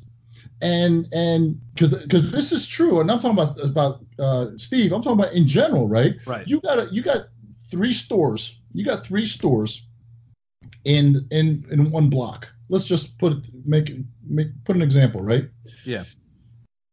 and 0.62 1.08
and 1.14 1.60
because 1.74 1.94
because 2.02 2.32
this 2.34 2.52
is 2.52 2.68
true, 2.68 3.00
and 3.00 3.10
I'm 3.10 3.22
talking 3.22 3.40
about 3.40 3.64
about 3.64 4.06
uh, 4.20 4.48
Steve. 4.58 4.92
I'm 4.92 5.02
talking 5.02 5.20
about 5.20 5.34
in 5.34 5.48
general, 5.48 5.88
right? 5.88 6.16
Right. 6.26 6.46
You 6.46 6.60
got 6.60 6.80
a, 6.80 6.94
you 6.94 7.02
got 7.02 7.28
three 7.72 7.94
stores. 7.94 8.60
You 8.74 8.84
got 8.84 9.06
three 9.06 9.26
stores 9.26 9.84
in 10.86 11.28
in 11.32 11.66
in 11.72 11.92
one 11.92 12.10
block. 12.10 12.52
Let's 12.70 12.86
just 12.86 13.18
put 13.18 13.34
it 13.34 13.46
make 13.66 13.94
make 14.26 14.48
put 14.66 14.76
an 14.76 14.82
example, 14.82 15.22
right? 15.22 15.50
Yeah. 15.86 16.04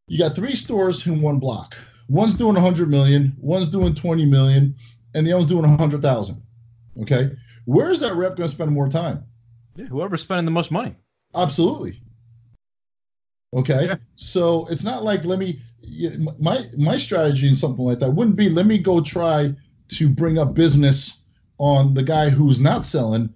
You 0.09 0.19
got 0.19 0.35
three 0.35 0.55
stores 0.55 1.07
in 1.07 1.23
one 1.23 1.39
block. 1.39 1.77
One's 2.09 2.35
doing 2.35 2.55
100 2.55 2.91
million, 2.91 3.37
one's 3.39 3.69
doing 3.69 3.95
20 3.95 4.27
million, 4.27 4.75
and 5.15 5.25
the 5.25 5.33
other's 5.33 5.49
doing 5.49 5.63
100,000. 5.63 6.43
Okay. 7.03 7.31
Where's 7.67 8.01
that 8.01 8.15
rep 8.17 8.37
going 8.37 8.49
to 8.49 8.55
spend 8.55 8.73
more 8.73 8.89
time? 8.89 9.25
Yeah, 9.77 9.85
whoever's 9.85 10.23
spending 10.23 10.45
the 10.45 10.51
most 10.51 10.73
money. 10.73 10.97
Absolutely. 11.37 12.03
Okay. 13.55 13.87
Yeah. 13.87 13.97
So 14.17 14.67
it's 14.67 14.83
not 14.83 15.05
like 15.05 15.25
let 15.25 15.39
me 15.39 15.61
my 16.39 16.69
my 16.77 16.97
strategy 16.97 17.49
in 17.49 17.57
something 17.57 17.85
like 17.85 17.99
that 18.01 18.11
wouldn't 18.11 18.37
be 18.37 18.49
let 18.49 18.67
me 18.67 18.79
go 18.79 19.01
try 19.01 19.55
to 19.89 20.09
bring 20.09 20.39
up 20.39 20.55
business 20.55 21.21
on 21.59 21.95
the 21.95 22.03
guy 22.03 22.31
who's 22.31 22.59
not 22.59 22.85
selling. 22.85 23.33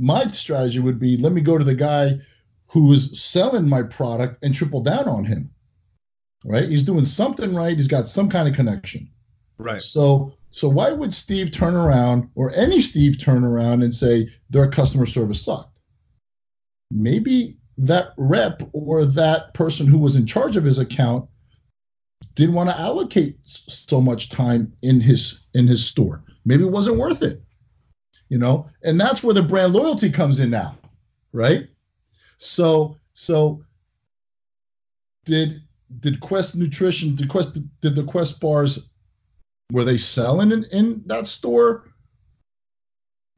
My 0.00 0.30
strategy 0.30 0.78
would 0.78 0.98
be 0.98 1.16
let 1.16 1.32
me 1.32 1.40
go 1.40 1.58
to 1.58 1.64
the 1.64 1.74
guy 1.74 2.18
who 2.66 2.92
is 2.92 3.20
selling 3.20 3.68
my 3.68 3.82
product 3.82 4.38
and 4.42 4.54
triple 4.54 4.82
down 4.82 5.08
on 5.08 5.24
him. 5.24 5.50
Right? 6.44 6.68
He's 6.68 6.82
doing 6.82 7.04
something 7.04 7.54
right. 7.54 7.76
He's 7.76 7.88
got 7.88 8.06
some 8.06 8.28
kind 8.28 8.48
of 8.48 8.54
connection. 8.54 9.10
Right. 9.58 9.82
So 9.82 10.34
so 10.50 10.68
why 10.68 10.92
would 10.92 11.12
Steve 11.12 11.50
turn 11.50 11.74
around 11.74 12.28
or 12.34 12.52
any 12.54 12.80
Steve 12.80 13.18
turn 13.18 13.44
around 13.44 13.82
and 13.82 13.94
say 13.94 14.28
their 14.50 14.70
customer 14.70 15.06
service 15.06 15.42
sucked? 15.42 15.78
Maybe 16.90 17.58
that 17.76 18.12
rep 18.16 18.62
or 18.72 19.04
that 19.04 19.54
person 19.54 19.86
who 19.86 19.98
was 19.98 20.16
in 20.16 20.26
charge 20.26 20.56
of 20.56 20.64
his 20.64 20.78
account 20.78 21.28
didn't 22.34 22.54
want 22.54 22.70
to 22.70 22.80
allocate 22.80 23.36
so 23.44 24.00
much 24.00 24.28
time 24.28 24.72
in 24.82 25.00
his 25.00 25.40
in 25.54 25.66
his 25.66 25.84
store. 25.86 26.24
Maybe 26.44 26.64
it 26.64 26.70
wasn't 26.70 26.98
worth 26.98 27.22
it. 27.22 27.42
You 28.28 28.38
know, 28.38 28.68
and 28.82 29.00
that's 29.00 29.22
where 29.22 29.34
the 29.34 29.42
brand 29.42 29.72
loyalty 29.72 30.10
comes 30.10 30.40
in 30.40 30.50
now, 30.50 30.76
right? 31.32 31.66
So 32.36 32.96
so 33.14 33.64
did 35.24 35.62
did 36.00 36.20
Quest 36.20 36.54
Nutrition 36.54 37.14
did 37.16 37.28
Quest 37.28 37.54
did 37.80 37.94
the 37.94 38.04
Quest 38.04 38.40
bars 38.40 38.78
were 39.72 39.84
they 39.84 39.98
selling 39.98 40.52
in, 40.52 40.64
in 40.72 41.02
that 41.06 41.26
store 41.26 41.84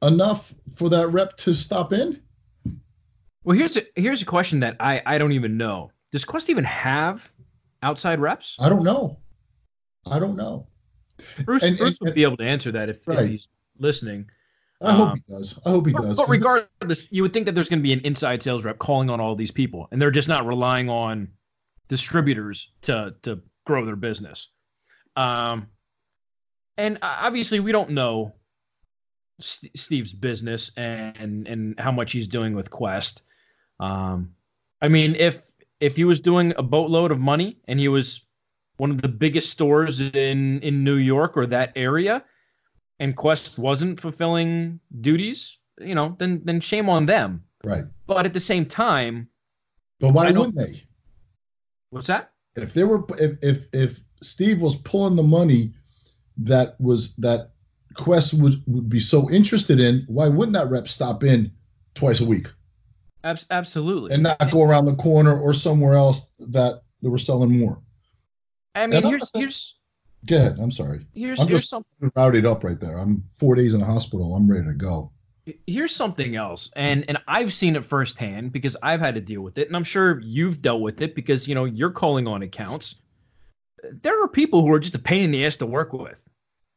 enough 0.01 0.53
for 0.75 0.89
that 0.89 1.07
rep 1.07 1.37
to 1.37 1.53
stop 1.53 1.93
in? 1.93 2.21
Well, 3.43 3.57
here's 3.57 3.77
a 3.77 3.83
here's 3.95 4.21
a 4.21 4.25
question 4.25 4.59
that 4.59 4.75
I 4.79 5.01
I 5.05 5.17
don't 5.17 5.31
even 5.31 5.57
know. 5.57 5.91
Does 6.11 6.25
Quest 6.25 6.49
even 6.49 6.63
have 6.65 7.31
outside 7.81 8.19
reps? 8.19 8.57
I 8.59 8.69
don't 8.69 8.83
know. 8.83 9.17
I 10.05 10.19
don't 10.19 10.35
know. 10.35 10.67
Bruce, 11.45 11.63
and, 11.63 11.77
Bruce 11.77 11.99
and, 11.99 12.07
would 12.07 12.15
be 12.15 12.23
able 12.23 12.37
to 12.37 12.43
answer 12.43 12.71
that 12.71 12.89
if, 12.89 13.07
right. 13.07 13.19
if 13.19 13.29
he's 13.29 13.47
listening. 13.77 14.29
I 14.81 14.93
hope 14.93 15.09
um, 15.09 15.15
he 15.15 15.33
does. 15.33 15.59
I 15.65 15.69
hope 15.69 15.87
he 15.87 15.93
but, 15.93 16.01
does. 16.03 16.17
But 16.17 16.29
regardless, 16.29 17.05
you 17.09 17.21
would 17.21 17.33
think 17.33 17.45
that 17.45 17.53
there's 17.53 17.69
going 17.69 17.79
to 17.79 17.83
be 17.83 17.93
an 17.93 18.01
inside 18.01 18.41
sales 18.41 18.65
rep 18.65 18.79
calling 18.79 19.09
on 19.09 19.19
all 19.19 19.35
these 19.35 19.51
people, 19.51 19.87
and 19.91 20.01
they're 20.01 20.11
just 20.11 20.27
not 20.27 20.45
relying 20.45 20.89
on 20.89 21.27
distributors 21.87 22.71
to 22.83 23.13
to 23.23 23.41
grow 23.65 23.85
their 23.85 23.95
business. 23.95 24.49
Um, 25.15 25.67
and 26.77 26.97
obviously, 27.01 27.59
we 27.59 27.71
don't 27.71 27.91
know 27.91 28.33
St- 29.39 29.77
Steve's 29.77 30.13
business 30.13 30.71
and 30.77 31.47
and 31.47 31.79
how 31.79 31.91
much 31.91 32.11
he's 32.11 32.27
doing 32.27 32.55
with 32.55 32.71
Quest. 32.71 33.23
Um, 33.79 34.31
I 34.81 34.87
mean, 34.87 35.15
if 35.15 35.41
if 35.79 35.95
he 35.95 36.05
was 36.05 36.19
doing 36.19 36.53
a 36.57 36.63
boatload 36.63 37.11
of 37.11 37.19
money 37.19 37.57
and 37.67 37.79
he 37.79 37.87
was 37.87 38.21
one 38.77 38.89
of 38.89 39.01
the 39.01 39.07
biggest 39.07 39.51
stores 39.51 40.01
in 40.01 40.59
in 40.61 40.83
New 40.83 40.95
York 40.95 41.37
or 41.37 41.45
that 41.45 41.71
area, 41.75 42.23
and 43.01 43.15
Quest 43.15 43.57
wasn't 43.57 43.99
fulfilling 43.99 44.79
duties, 45.01 45.57
you 45.79 45.95
know, 45.95 46.15
then 46.19 46.39
then 46.45 46.59
shame 46.61 46.87
on 46.87 47.05
them. 47.07 47.43
right. 47.63 47.83
But 48.05 48.25
at 48.25 48.33
the 48.33 48.39
same 48.39 48.65
time, 48.65 49.27
But 49.99 50.13
why 50.13 50.31
wouldn't 50.31 50.55
they? 50.55 50.83
what's 51.89 52.07
that? 52.07 52.31
If 52.55 52.73
they 52.73 52.83
were 52.83 53.03
if 53.17 53.37
if 53.43 53.67
if 53.73 53.99
Steve 54.21 54.59
was 54.61 54.75
pulling 54.75 55.15
the 55.15 55.23
money 55.23 55.73
that 56.37 56.79
was 56.79 57.15
that 57.17 57.51
Quest 57.95 58.33
would, 58.35 58.61
would 58.67 58.87
be 58.87 58.99
so 58.99 59.29
interested 59.29 59.79
in, 59.79 60.05
why 60.07 60.27
wouldn't 60.27 60.53
that 60.53 60.69
rep 60.69 60.87
stop 60.87 61.23
in 61.23 61.51
twice 61.95 62.21
a 62.21 62.25
week 62.25 62.47
Abs- 63.23 63.47
absolutely. 63.49 64.13
and 64.13 64.23
not 64.23 64.51
go 64.51 64.61
around 64.63 64.85
the 64.85 64.95
corner 64.95 65.37
or 65.37 65.53
somewhere 65.53 65.95
else 65.95 66.29
that 66.39 66.83
they 67.01 67.09
were 67.09 67.17
selling 67.17 67.57
more? 67.59 67.81
I 68.75 68.85
mean, 68.85 68.97
and 68.97 69.05
here's 69.07 69.31
here's 69.33 69.75
Go 70.25 70.35
ahead. 70.37 70.57
I'm 70.59 70.71
sorry. 70.71 71.05
here's 71.13 71.39
I'm 71.39 71.47
here's 71.47 71.61
just- 71.61 71.69
something. 71.69 72.11
Routed 72.15 72.45
up 72.45 72.63
right 72.63 72.79
there. 72.79 72.97
I'm 72.99 73.23
four 73.35 73.55
days 73.55 73.73
in 73.73 73.79
the 73.79 73.85
hospital. 73.85 74.35
I'm 74.35 74.49
ready 74.49 74.65
to 74.65 74.73
go. 74.73 75.11
here's 75.65 75.95
something 75.95 76.35
else 76.35 76.69
and 76.75 77.03
and 77.07 77.17
i've 77.27 77.51
seen 77.51 77.75
it 77.75 77.83
firsthand 77.83 78.51
because 78.51 78.77
i've 78.83 78.99
had 78.99 79.15
to 79.15 79.19
deal 79.21 79.41
with 79.41 79.57
it 79.57 79.65
and 79.67 79.75
i'm 79.75 79.83
sure 79.83 80.19
you've 80.21 80.61
dealt 80.61 80.81
with 80.81 81.01
it 81.01 81.15
because 81.15 81.47
you 81.47 81.55
know 81.55 81.65
you're 81.65 81.89
calling 81.89 82.27
on 82.27 82.43
accounts 82.43 83.01
there 84.03 84.21
are 84.23 84.27
people 84.27 84.61
who 84.61 84.71
are 84.71 84.79
just 84.79 84.93
a 84.93 84.99
pain 84.99 85.23
in 85.23 85.31
the 85.31 85.43
ass 85.43 85.55
to 85.55 85.65
work 85.65 85.93
with 85.93 86.21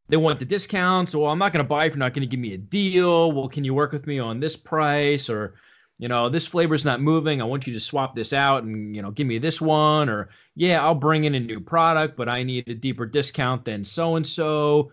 they 0.08 0.16
want 0.16 0.38
the 0.38 0.46
discounts 0.46 1.14
well 1.14 1.30
i'm 1.30 1.38
not 1.38 1.52
going 1.52 1.62
to 1.62 1.68
buy 1.68 1.84
if 1.84 1.92
you're 1.92 1.98
not 1.98 2.14
going 2.14 2.22
to 2.26 2.26
give 2.26 2.40
me 2.40 2.54
a 2.54 2.58
deal 2.58 3.32
well 3.32 3.48
can 3.48 3.64
you 3.64 3.74
work 3.74 3.92
with 3.92 4.06
me 4.06 4.18
on 4.18 4.40
this 4.40 4.56
price 4.56 5.28
or 5.28 5.54
you 5.98 6.08
know 6.08 6.28
this 6.28 6.46
flavor's 6.46 6.84
not 6.84 7.00
moving 7.00 7.40
i 7.40 7.44
want 7.44 7.66
you 7.66 7.72
to 7.72 7.78
swap 7.80 8.14
this 8.16 8.32
out 8.32 8.64
and 8.64 8.94
you 8.96 9.00
know 9.02 9.10
give 9.12 9.26
me 9.26 9.38
this 9.38 9.60
one 9.60 10.08
or 10.08 10.28
yeah 10.56 10.82
i'll 10.84 10.94
bring 10.94 11.24
in 11.24 11.34
a 11.36 11.40
new 11.40 11.60
product 11.60 12.16
but 12.16 12.28
i 12.28 12.42
need 12.42 12.66
a 12.68 12.74
deeper 12.74 13.06
discount 13.06 13.64
than 13.64 13.84
so 13.84 14.16
and 14.16 14.26
so 14.26 14.90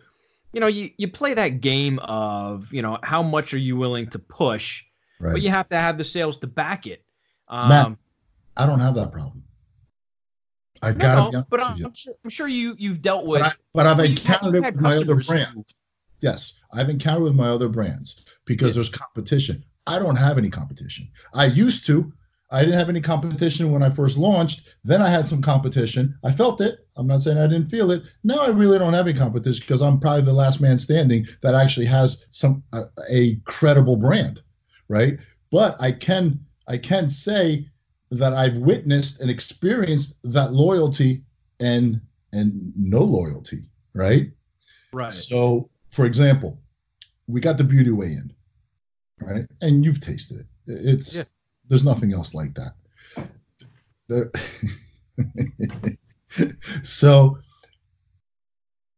you 0.53 0.60
know 0.60 0.67
you, 0.67 0.91
you 0.98 1.08
play 1.08 1.34
that 1.34 1.60
game 1.62 1.98
of 2.00 2.72
you 2.72 2.81
know 2.84 3.00
how 3.01 3.24
much 3.24 3.53
are 3.53 3.58
you 3.60 3.75
willing 3.75 4.08
to 4.10 4.20
push 4.20 4.84
Right. 5.20 5.34
but 5.34 5.41
you 5.41 5.50
have 5.50 5.70
to 5.70 5.75
have 5.75 5.98
the 5.98 6.03
sales 6.03 6.38
to 6.39 6.48
back 6.48 6.86
it 6.88 7.03
Matt, 7.51 7.86
um 7.88 7.98
I 8.58 8.65
don't 8.65 8.79
have 8.79 8.96
that 8.96 9.12
problem. 9.12 9.43
I 10.81 10.91
no, 10.91 10.98
gotta 10.98 11.31
no, 11.31 11.46
but 11.50 11.62
I'm. 11.63 11.86
I'm 11.86 11.93
sure, 11.93 12.13
I'm 12.24 12.29
sure 12.29 12.48
you 12.48 12.75
you've 12.77 13.01
dealt 13.01 13.25
with 13.25 13.41
But, 13.41 13.51
I, 13.51 13.55
but 13.74 13.86
I've 13.86 13.98
well, 13.98 14.08
you've 14.08 14.20
had- 14.20 14.41
encountered 14.41 14.55
it 14.65 14.74
with 14.74 14.81
my 14.81 14.89
other 14.96 15.15
customers 15.15 15.27
brand. 15.27 15.65
Yes, 16.22 16.53
I've 16.74 16.89
encountered 16.89 17.24
with 17.24 17.36
my 17.36 17.48
other 17.50 17.70
brands 17.70 18.15
because 18.46 18.70
Yeah. 18.70 18.74
there's 18.75 18.89
competition. 18.89 19.63
I 19.88 20.00
don't 20.00 20.15
have 20.15 20.38
any 20.38 20.50
competition. 20.50 21.07
I 21.33 21.45
used 21.45 21.85
to. 21.88 22.11
I 22.51 22.61
didn't 22.61 22.77
have 22.77 22.89
any 22.89 23.00
competition 23.00 23.71
when 23.71 23.81
I 23.81 23.89
first 23.89 24.17
launched. 24.17 24.75
Then 24.83 25.01
I 25.01 25.09
had 25.09 25.27
some 25.27 25.41
competition. 25.41 26.17
I 26.23 26.33
felt 26.33 26.59
it. 26.59 26.85
I'm 26.97 27.07
not 27.07 27.21
saying 27.21 27.38
I 27.38 27.47
didn't 27.47 27.67
feel 27.67 27.91
it. 27.91 28.03
Now 28.23 28.39
I 28.39 28.50
really 28.50 28.77
don't 28.77 28.93
have 28.93 29.07
any 29.07 29.17
competition 29.17 29.63
because 29.65 29.81
I'm 29.81 30.00
probably 30.00 30.23
the 30.23 30.33
last 30.33 30.59
man 30.59 30.77
standing 30.77 31.25
that 31.41 31.55
actually 31.55 31.85
has 31.85 32.25
some 32.31 32.61
a, 32.73 32.83
a 33.09 33.35
credible 33.45 33.95
brand, 33.95 34.41
right? 34.89 35.17
But 35.51 35.77
I 35.79 35.93
can 35.93 36.39
I 36.67 36.77
can 36.77 37.07
say 37.07 37.67
that 38.11 38.33
I've 38.33 38.57
witnessed 38.57 39.21
and 39.21 39.29
experienced 39.29 40.15
that 40.23 40.51
loyalty 40.51 41.23
and 41.61 42.01
and 42.33 42.73
no 42.75 43.01
loyalty, 43.01 43.63
right? 43.93 44.29
right 44.93 45.11
So, 45.11 45.69
for 45.89 46.05
example, 46.05 46.59
we 47.27 47.39
got 47.39 47.57
the 47.57 47.63
beauty 47.63 47.91
whey 47.91 48.13
in, 48.13 48.33
right? 49.21 49.45
And 49.61 49.83
you've 49.85 50.01
tasted 50.01 50.39
it. 50.39 50.45
It's 50.67 51.13
Yeah. 51.15 51.23
there's 51.67 51.83
nothing 51.83 52.13
else 52.13 52.33
like 52.33 52.53
that. 52.55 52.75
there. 54.07 54.31
so 56.83 57.37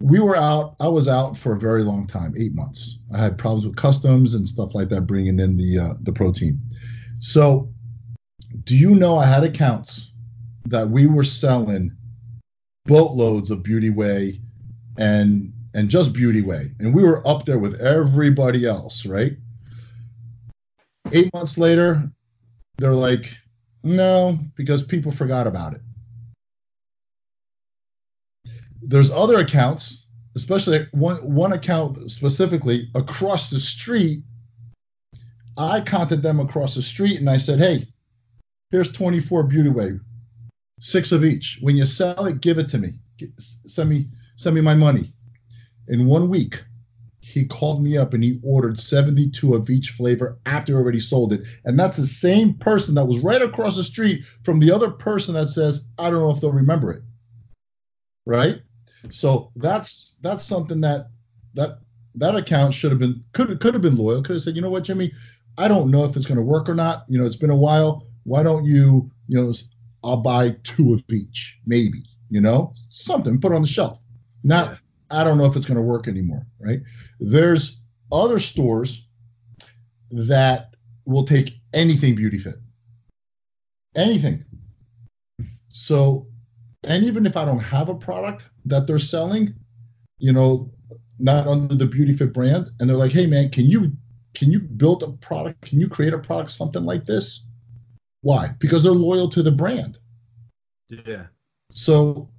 we 0.02 0.20
were 0.20 0.36
out. 0.36 0.76
I 0.80 0.88
was 0.88 1.08
out 1.08 1.38
for 1.38 1.54
a 1.54 1.60
very 1.60 1.84
long 1.84 2.08
time, 2.08 2.34
eight 2.38 2.54
months. 2.54 3.00
I 3.14 3.18
had 3.18 3.38
problems 3.38 3.66
with 3.66 3.76
customs 3.76 4.36
and 4.36 4.48
stuff 4.48 4.76
like 4.76 4.90
that, 4.90 5.02
bringing 5.02 5.40
in 5.40 5.56
the 5.58 5.80
uh, 5.80 5.94
the 6.02 6.12
protein. 6.12 6.60
So, 7.20 7.70
do 8.66 8.76
you 8.76 8.96
know 8.96 9.18
I 9.18 9.26
had 9.26 9.44
accounts 9.44 10.12
that 10.66 10.90
we 10.90 11.06
were 11.08 11.24
selling 11.24 11.96
boatloads 12.86 13.50
of 13.50 13.64
Beauty 13.64 13.90
Whey 13.90 14.42
and 14.98 15.54
and 15.74 15.90
just 15.90 16.12
Beauty 16.14 16.42
Whey, 16.42 16.72
and 16.80 16.94
we 16.94 17.04
were 17.04 17.26
up 17.28 17.46
there 17.46 17.60
with 17.60 17.80
everybody 17.80 18.66
else, 18.66 19.06
right? 19.06 19.38
Eight 21.14 21.32
months 21.32 21.60
later, 21.60 22.12
they're 22.80 22.96
like, 22.96 23.38
no, 23.84 24.40
because 24.56 24.82
people 24.82 25.12
forgot 25.12 25.46
about 25.46 25.76
it. 25.76 25.82
There's 28.82 29.12
other 29.12 29.38
accounts, 29.38 30.08
especially 30.36 30.88
one 30.92 31.18
one 31.34 31.54
account 31.54 32.12
specifically 32.12 32.90
across 32.96 33.50
the 33.50 33.60
street. 33.60 34.24
I 35.56 35.82
contacted 35.82 36.24
them 36.24 36.40
across 36.40 36.74
the 36.76 36.82
street 36.82 37.20
and 37.20 37.30
I 37.30 37.38
said, 37.38 37.60
"Hey, 37.60 37.88
here's 38.72 38.92
24 38.92 39.44
Beauty 39.44 39.70
Whey, 39.70 40.00
six 40.80 41.12
of 41.12 41.24
each. 41.24 41.60
When 41.62 41.78
you 41.78 41.86
sell 41.86 42.26
it, 42.26 42.42
give 42.42 42.58
it 42.58 42.68
to 42.70 42.78
me. 42.80 42.94
Send 43.38 43.90
me 43.90 44.10
send 44.36 44.56
me 44.56 44.62
my 44.62 44.76
money." 44.76 45.14
In 45.88 46.08
one 46.08 46.28
week, 46.28 46.64
he 47.24 47.46
called 47.46 47.82
me 47.82 47.98
up 47.98 48.14
and 48.14 48.22
he 48.22 48.38
ordered 48.44 48.78
72 48.78 49.54
of 49.54 49.70
each 49.70 49.92
flavor 49.92 50.38
after 50.46 50.76
already 50.76 51.00
sold 51.00 51.32
it. 51.32 51.48
And 51.64 51.80
that's 51.80 51.96
the 51.96 52.06
same 52.06 52.54
person 52.56 52.96
that 52.96 53.06
was 53.06 53.20
right 53.20 53.42
across 53.42 53.78
the 53.78 53.84
street 53.84 54.26
from 54.44 54.60
the 54.60 54.70
other 54.70 54.90
person 54.90 55.34
that 55.36 55.48
says, 55.48 55.86
I 55.98 56.10
don't 56.10 56.20
know 56.20 56.32
if 56.32 56.42
they'll 56.42 56.52
remember 56.52 56.92
it. 56.92 57.02
Right? 58.26 58.62
So 59.10 59.52
that's 59.56 60.16
that's 60.22 60.44
something 60.44 60.82
that 60.82 61.08
that 61.54 61.80
that 62.16 62.36
account 62.36 62.74
should 62.74 62.92
have 62.92 63.00
been 63.00 63.24
could 63.32 63.58
could 63.62 63.74
have 63.74 63.82
been 63.82 63.96
loyal. 63.96 64.22
Could 64.22 64.36
have 64.36 64.44
said, 64.44 64.58
you 64.58 64.62
know 64.62 64.70
what, 64.70 64.84
Jimmy, 64.84 65.14
I 65.58 65.70
don't 65.70 65.92
know 65.92 66.04
if 66.04 66.18
it's 66.18 66.26
going 66.26 66.38
to 66.38 66.44
work 66.44 66.68
or 66.68 66.76
not. 66.76 67.06
You 67.08 67.20
know, 67.20 67.26
it's 67.26 67.38
been 67.38 67.50
a 67.50 67.56
while. 67.56 68.06
Why 68.24 68.44
don't 68.44 68.66
you, 68.66 69.10
you 69.28 69.42
know, 69.42 69.54
I'll 70.04 70.18
buy 70.18 70.58
two 70.64 70.94
of 70.94 71.04
each, 71.10 71.58
maybe. 71.66 72.04
You 72.30 72.42
know, 72.42 72.74
something 72.90 73.40
put 73.40 73.54
on 73.54 73.62
the 73.62 73.68
shelf. 73.68 74.04
Not 74.44 74.78
I 75.10 75.24
don't 75.24 75.38
know 75.38 75.46
if 75.46 75.56
it's 75.56 75.66
going 75.66 75.78
to 75.78 75.82
work 75.82 76.08
anymore, 76.08 76.46
right? 76.60 76.82
There's 77.20 77.80
other 78.12 78.40
stores 78.40 79.06
that 80.12 80.76
will 81.06 81.26
take 81.26 81.54
anything 81.74 82.16
beauty 82.16 82.38
fit. 82.38 82.56
Anything. 83.96 84.44
So, 85.70 86.28
and 86.84 87.04
even 87.04 87.26
if 87.26 87.36
I 87.36 87.46
don't 87.46 87.60
have 87.60 87.90
a 87.90 87.96
product 87.96 88.50
that 88.66 88.88
they're 88.88 89.00
selling, 89.00 89.54
you 90.18 90.32
know, 90.32 90.72
not 91.20 91.48
under 91.48 91.76
the 91.76 91.86
beauty 91.86 92.14
fit 92.14 92.34
brand, 92.34 92.70
and 92.80 92.90
they're 92.90 92.98
like, 92.98 93.12
hey 93.12 93.26
man, 93.26 93.50
can 93.50 93.66
you 93.66 93.92
can 94.34 94.52
you 94.52 94.60
build 94.60 95.04
a 95.04 95.12
product? 95.12 95.62
Can 95.62 95.80
you 95.80 95.88
create 95.88 96.14
a 96.14 96.18
product 96.18 96.52
something 96.52 96.86
like 96.86 97.06
this? 97.06 97.46
Why? 98.22 98.50
Because 98.60 98.84
they're 98.84 98.94
loyal 98.94 99.30
to 99.30 99.44
the 99.44 99.52
brand. 99.52 100.00
Yeah. 100.90 101.26
So 101.72 102.30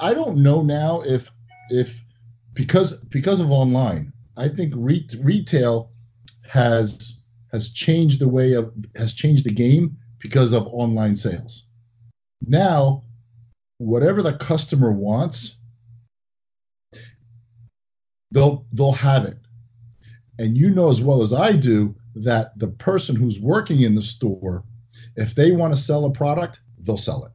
I 0.00 0.14
don't 0.14 0.38
know 0.38 0.62
now 0.62 1.02
if 1.02 1.30
if 1.70 2.02
because 2.54 2.98
because 3.04 3.40
of 3.40 3.50
online, 3.50 4.12
I 4.36 4.48
think 4.48 4.74
re- 4.76 5.08
retail 5.20 5.90
has 6.48 7.20
has 7.52 7.70
changed 7.70 8.20
the 8.20 8.28
way 8.28 8.52
of 8.52 8.72
has 8.96 9.12
changed 9.12 9.44
the 9.44 9.52
game 9.52 9.96
because 10.18 10.52
of 10.52 10.66
online 10.68 11.16
sales. 11.16 11.64
Now, 12.46 13.04
whatever 13.78 14.22
the 14.22 14.34
customer 14.34 14.92
wants, 14.92 15.56
they'll 18.30 18.66
they'll 18.72 18.92
have 18.92 19.24
it. 19.24 19.38
And 20.38 20.56
you 20.56 20.70
know 20.70 20.88
as 20.88 21.02
well 21.02 21.22
as 21.22 21.32
I 21.32 21.52
do 21.52 21.96
that 22.14 22.58
the 22.58 22.68
person 22.68 23.16
who's 23.16 23.40
working 23.40 23.80
in 23.80 23.94
the 23.94 24.02
store, 24.02 24.64
if 25.16 25.34
they 25.34 25.52
want 25.52 25.74
to 25.74 25.80
sell 25.80 26.04
a 26.04 26.10
product, 26.10 26.60
they'll 26.80 26.96
sell 26.96 27.24
it. 27.24 27.32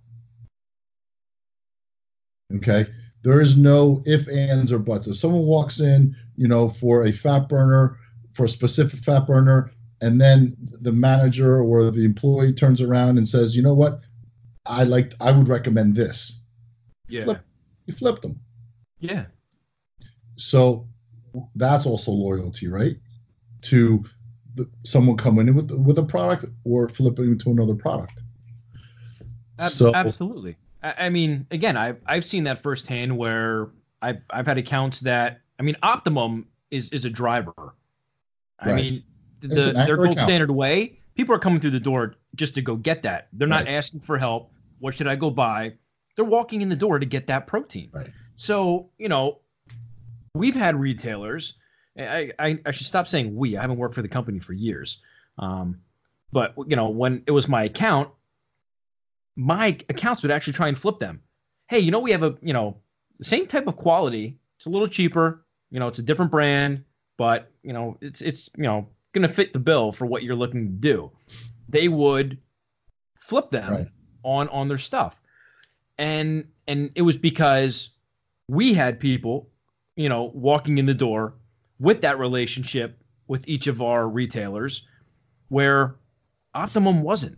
Okay. 2.58 2.86
There 3.24 3.42
is 3.42 3.56
no 3.56 4.04
if, 4.06 4.28
ands, 4.28 4.72
or 4.72 4.80
buts. 4.80 5.08
If 5.08 5.18
someone 5.18 5.44
walks 5.44 5.80
in, 5.80 6.16
you 6.36 6.48
know, 6.48 6.70
for 6.70 7.04
a 7.04 7.12
fat 7.12 7.50
burner, 7.50 7.98
for 8.34 8.46
a 8.46 8.50
specific 8.50 9.00
fat 9.00 9.26
burner, 9.26 9.72
and 10.02 10.20
then 10.20 10.56
the 10.60 10.92
manager 10.92 11.62
or 11.62 11.90
the 11.90 12.04
employee 12.04 12.54
turns 12.54 12.82
around 12.82 13.18
and 13.18 13.28
says, 13.28 13.56
you 13.56 13.62
know 13.62 13.74
what, 13.74 14.02
I 14.66 14.84
like, 14.84 15.14
I 15.22 15.32
would 15.32 15.48
recommend 15.48 15.96
this. 15.96 16.40
Yeah. 17.08 17.38
You 17.86 17.94
flip 17.94 18.22
them. 18.22 18.40
Yeah. 19.00 19.26
So 20.36 20.88
that's 21.56 21.86
also 21.86 22.12
loyalty, 22.12 22.68
right? 22.68 22.98
To 23.64 24.04
the, 24.56 24.70
someone 24.84 25.18
coming 25.18 25.48
in 25.48 25.56
with 25.56 25.72
with 25.72 25.98
a 25.98 26.04
product 26.04 26.46
or 26.64 26.88
flipping 26.90 27.38
to 27.40 27.52
another 27.52 27.76
product. 27.76 28.22
Ab- 29.60 29.72
so, 29.72 29.94
absolutely. 29.94 30.58
I 30.84 31.10
mean, 31.10 31.48
again, 31.52 31.78
I've 31.78 32.02
I've 32.06 32.26
seen 32.26 32.43
that 32.43 32.60
firsthand 32.60 33.17
where 33.17 33.69
I've 34.02 34.22
I've 34.30 34.46
had 34.46 34.58
accounts 34.58 35.00
that 35.02 35.41
I 35.60 35.63
mean, 35.63 35.78
Optimum 35.82 36.48
is 36.72 36.89
is 36.89 37.06
a 37.06 37.10
driver. 37.10 37.54
I 38.60 38.67
right. 38.67 38.76
mean, 38.76 39.04
the 39.41 39.72
their 39.72 39.96
gold 39.96 40.13
account. 40.13 40.19
standard 40.19 40.52
whey, 40.52 41.00
people 41.15 41.34
are 41.34 41.39
coming 41.39 41.60
through 41.60 41.72
the 41.72 41.80
door 41.80 42.15
just 42.36 42.56
to 42.56 42.62
go 42.62 42.76
get 42.76 43.04
that. 43.04 43.30
They're 43.34 43.48
not 43.48 43.65
right. 43.65 43.74
asking 43.74 44.02
for 44.02 44.17
help. 44.17 44.52
What 44.80 44.93
should 44.93 45.08
I 45.08 45.15
go 45.15 45.30
buy? 45.30 45.74
They're 46.15 46.26
walking 46.26 46.62
in 46.62 46.69
the 46.69 46.76
door 46.76 47.00
to 47.00 47.06
get 47.06 47.28
that 47.28 47.48
protein. 47.48 47.89
Right. 47.93 48.10
So 48.36 48.89
you 48.98 49.08
know, 49.08 49.39
we've 50.34 50.56
had 50.56 50.76
retailers. 50.76 51.56
I, 51.98 52.32
I, 52.39 52.60
I 52.65 52.72
should 52.72 52.88
stop 52.88 53.08
saying 53.08 53.36
we. 53.36 53.56
I 53.56 53.62
haven't 53.62 53.78
worked 53.78 53.96
for 53.96 54.02
the 54.02 54.08
company 54.08 54.39
for 54.39 54.54
years. 54.54 54.98
Um, 55.38 55.80
but 56.32 56.54
you 56.67 56.76
know, 56.76 56.89
when 56.89 57.24
it 57.28 57.32
was 57.32 57.48
my 57.48 57.63
account, 57.63 58.10
my 59.36 59.78
accounts 59.89 60.24
would 60.24 60.32
actually 60.32 60.54
try 60.54 60.67
and 60.67 60.78
flip 60.78 61.00
them. 61.00 61.22
Hey, 61.67 61.80
you 61.80 61.91
know, 61.91 62.00
we 62.00 62.12
have 62.12 62.24
a, 62.24 62.36
you 62.41 62.54
know, 62.54 62.78
same 63.22 63.48
type 63.48 63.67
of 63.67 63.76
quality. 63.76 64.38
It's 64.58 64.65
a 64.65 64.69
little 64.69 64.88
cheaper. 64.88 65.46
You 65.72 65.80
know, 65.80 65.88
it's 65.88 66.00
a 66.00 66.04
different 66.04 66.32
brand, 66.32 66.84
but 67.17 67.52
you 67.63 67.74
know, 67.74 67.98
it's 68.02 68.22
it's 68.22 68.50
you 68.56 68.63
know 68.63 68.88
going 69.13 69.28
to 69.28 69.34
fit 69.34 69.54
the 69.54 69.60
bill 69.60 69.91
for 69.91 70.06
what 70.06 70.24
you're 70.24 70.36
looking 70.36 70.67
to 70.67 70.74
do. 70.74 71.12
They 71.69 71.88
would 71.88 72.38
flip 73.15 73.50
them 73.50 73.72
right. 73.72 73.88
on 74.24 74.50
on 74.50 74.67
their 74.67 74.78
stuff, 74.78 75.19
and 75.98 76.46
and 76.67 76.91
it 76.96 77.02
was 77.02 77.17
because 77.17 77.91
we 78.48 78.74
had 78.74 79.00
people, 79.00 79.50
you 79.96 80.10
know, 80.10 80.32
walking 80.34 80.78
in 80.78 80.86
the 80.86 80.93
door 80.93 81.34
with 81.80 82.02
that 82.02 82.19
relationship 82.19 83.00
with 83.28 83.48
each 83.48 83.67
of 83.67 83.82
our 83.82 84.08
retailers, 84.08 84.86
where 85.48 85.96
Optimum 86.54 87.02
wasn't. 87.02 87.38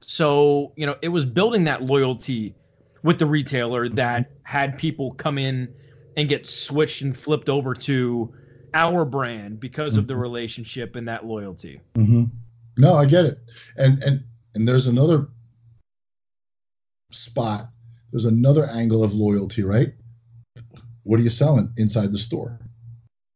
So, 0.00 0.72
you 0.76 0.86
know, 0.86 0.96
it 1.02 1.08
was 1.08 1.26
building 1.26 1.64
that 1.64 1.82
loyalty 1.82 2.54
with 3.02 3.18
the 3.18 3.26
retailer 3.26 3.88
that 3.90 4.30
had 4.42 4.78
people 4.78 5.12
come 5.12 5.38
in 5.38 5.72
and 6.16 6.28
get 6.28 6.46
switched 6.46 7.02
and 7.02 7.16
flipped 7.16 7.48
over 7.48 7.74
to 7.74 8.32
our 8.74 9.04
brand 9.04 9.60
because 9.60 9.96
of 9.96 10.06
the 10.06 10.14
mm-hmm. 10.14 10.22
relationship 10.22 10.96
and 10.96 11.08
that 11.08 11.24
loyalty. 11.24 11.80
Mm-hmm. 11.94 12.24
No, 12.76 12.96
I 12.96 13.06
get 13.06 13.24
it. 13.24 13.38
And 13.76 14.02
and 14.02 14.24
and 14.54 14.66
there's 14.66 14.86
another 14.86 15.28
spot. 17.12 17.70
There's 18.10 18.24
another 18.24 18.66
angle 18.68 19.04
of 19.04 19.14
loyalty, 19.14 19.62
right? 19.62 19.92
What 21.02 21.20
are 21.20 21.22
you 21.22 21.30
selling 21.30 21.72
inside 21.76 22.12
the 22.12 22.18
store? 22.18 22.60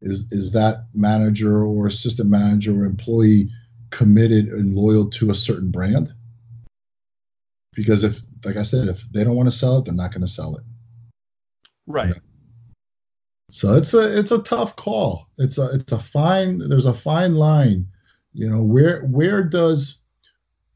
Is 0.01 0.25
is 0.31 0.53
that 0.53 0.87
manager 0.95 1.65
or 1.65 1.87
assistant 1.87 2.29
manager 2.29 2.83
or 2.83 2.85
employee 2.85 3.49
committed 3.91 4.49
and 4.49 4.75
loyal 4.75 5.09
to 5.11 5.31
a 5.31 5.35
certain 5.35 5.71
brand? 5.71 6.13
Because 7.75 8.05
if 8.05 8.23
like 8.45 8.57
i 8.57 8.63
said 8.63 8.89
if 8.89 9.03
they 9.13 9.25
don't 9.25 9.37
want 9.37 9.49
to 9.49 9.57
sell 9.57 9.79
it 9.79 9.85
they're 9.85 9.95
not 9.95 10.13
going 10.13 10.21
to 10.21 10.27
sell 10.27 10.57
it. 10.57 10.65
Right. 11.87 12.09
You 12.09 12.15
know? 12.15 12.21
so 13.51 13.75
it's 13.75 13.93
a 13.93 14.19
it's 14.19 14.31
a 14.31 14.39
tough 14.39 14.77
call. 14.77 15.27
It's 15.39 15.59
a 15.59 15.71
it's 15.75 15.93
a 15.93 15.99
fine 15.99 16.59
there's 16.69 16.87
a 16.87 16.95
fine 16.95 17.35
line. 17.35 17.87
You 18.33 18.49
know 18.49 18.63
where 18.63 19.03
where 19.03 19.43
does 19.43 19.99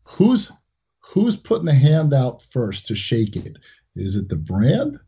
who's 0.04 0.52
who's 0.98 1.36
putting 1.36 1.64
the 1.64 1.74
hand 1.74 2.12
out 2.12 2.42
first 2.42 2.86
to 2.86 2.94
shake 2.94 3.34
it? 3.36 3.56
Is 3.94 4.14
it 4.16 4.28
the 4.28 4.36
brand 4.36 4.98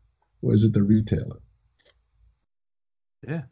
or 0.41 0.53
is 0.53 0.63
it 0.63 0.73
the 0.73 0.81
retailer? 0.81 1.37
Yeah. 3.27 3.43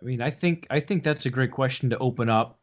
I 0.00 0.04
mean 0.04 0.20
i 0.20 0.30
think 0.30 0.66
i 0.70 0.80
think 0.80 1.04
that's 1.04 1.26
a 1.26 1.30
great 1.30 1.50
question 1.50 1.90
to 1.90 1.98
open 1.98 2.28
up 2.28 2.58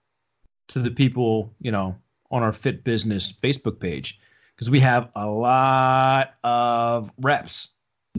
to 0.70 0.80
the 0.80 0.92
people 0.92 1.54
you 1.60 1.72
know 1.72 1.96
on 2.32 2.44
our 2.44 2.52
fit 2.52 2.84
business 2.84 3.32
facebook 3.32 3.80
page 3.80 4.20
because 4.56 4.70
we 4.70 4.80
have 4.80 5.10
a 5.16 5.26
lot 5.26 6.36
of 6.44 7.12
reps 7.20 7.70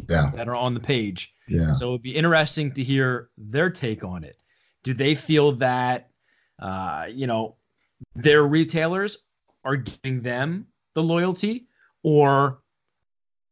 yeah. 0.08 0.30
that 0.34 0.48
are 0.48 0.56
on 0.56 0.74
the 0.74 0.80
page. 0.80 1.32
Yeah. 1.46 1.74
So 1.74 1.90
it'd 1.90 2.02
be 2.02 2.14
interesting 2.14 2.72
to 2.72 2.82
hear 2.82 3.30
their 3.36 3.70
take 3.70 4.04
on 4.04 4.24
it. 4.24 4.36
Do 4.82 4.94
they 4.94 5.14
feel 5.14 5.52
that, 5.52 6.10
uh, 6.60 7.06
you 7.10 7.26
know, 7.26 7.56
their 8.14 8.44
retailers 8.44 9.18
are 9.64 9.76
giving 9.76 10.20
them 10.22 10.66
the 10.94 11.02
loyalty, 11.02 11.68
or 12.02 12.60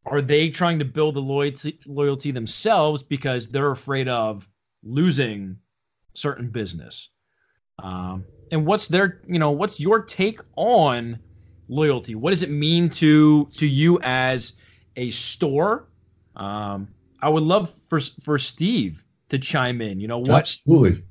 are 0.04 0.20
they 0.20 0.50
trying 0.50 0.78
to 0.78 0.84
build 0.84 1.14
the 1.14 1.20
loyalty 1.20 1.78
loyalty 1.86 2.32
themselves 2.32 3.02
because 3.02 3.48
they're 3.48 3.70
afraid 3.70 4.08
of 4.08 4.48
losing 4.82 5.56
certain 6.14 6.48
business? 6.48 7.10
Um, 7.82 8.24
and 8.50 8.66
what's 8.66 8.88
their, 8.88 9.22
you 9.26 9.38
know, 9.38 9.50
what's 9.50 9.80
your 9.80 10.02
take 10.02 10.40
on 10.56 11.18
loyalty? 11.68 12.14
What 12.14 12.30
does 12.30 12.42
it 12.42 12.50
mean 12.50 12.88
to 12.90 13.46
to 13.52 13.66
you 13.66 14.00
as 14.02 14.54
a 14.96 15.10
store? 15.10 15.84
Um, 16.36 16.88
I 17.20 17.28
would 17.28 17.42
love 17.42 17.70
for 17.88 18.00
for 18.00 18.38
Steve 18.38 19.04
to 19.28 19.38
chime 19.38 19.80
in. 19.80 20.00
You 20.00 20.08
know 20.08 20.18
what? 20.18 20.30
Absolutely. 20.30 21.02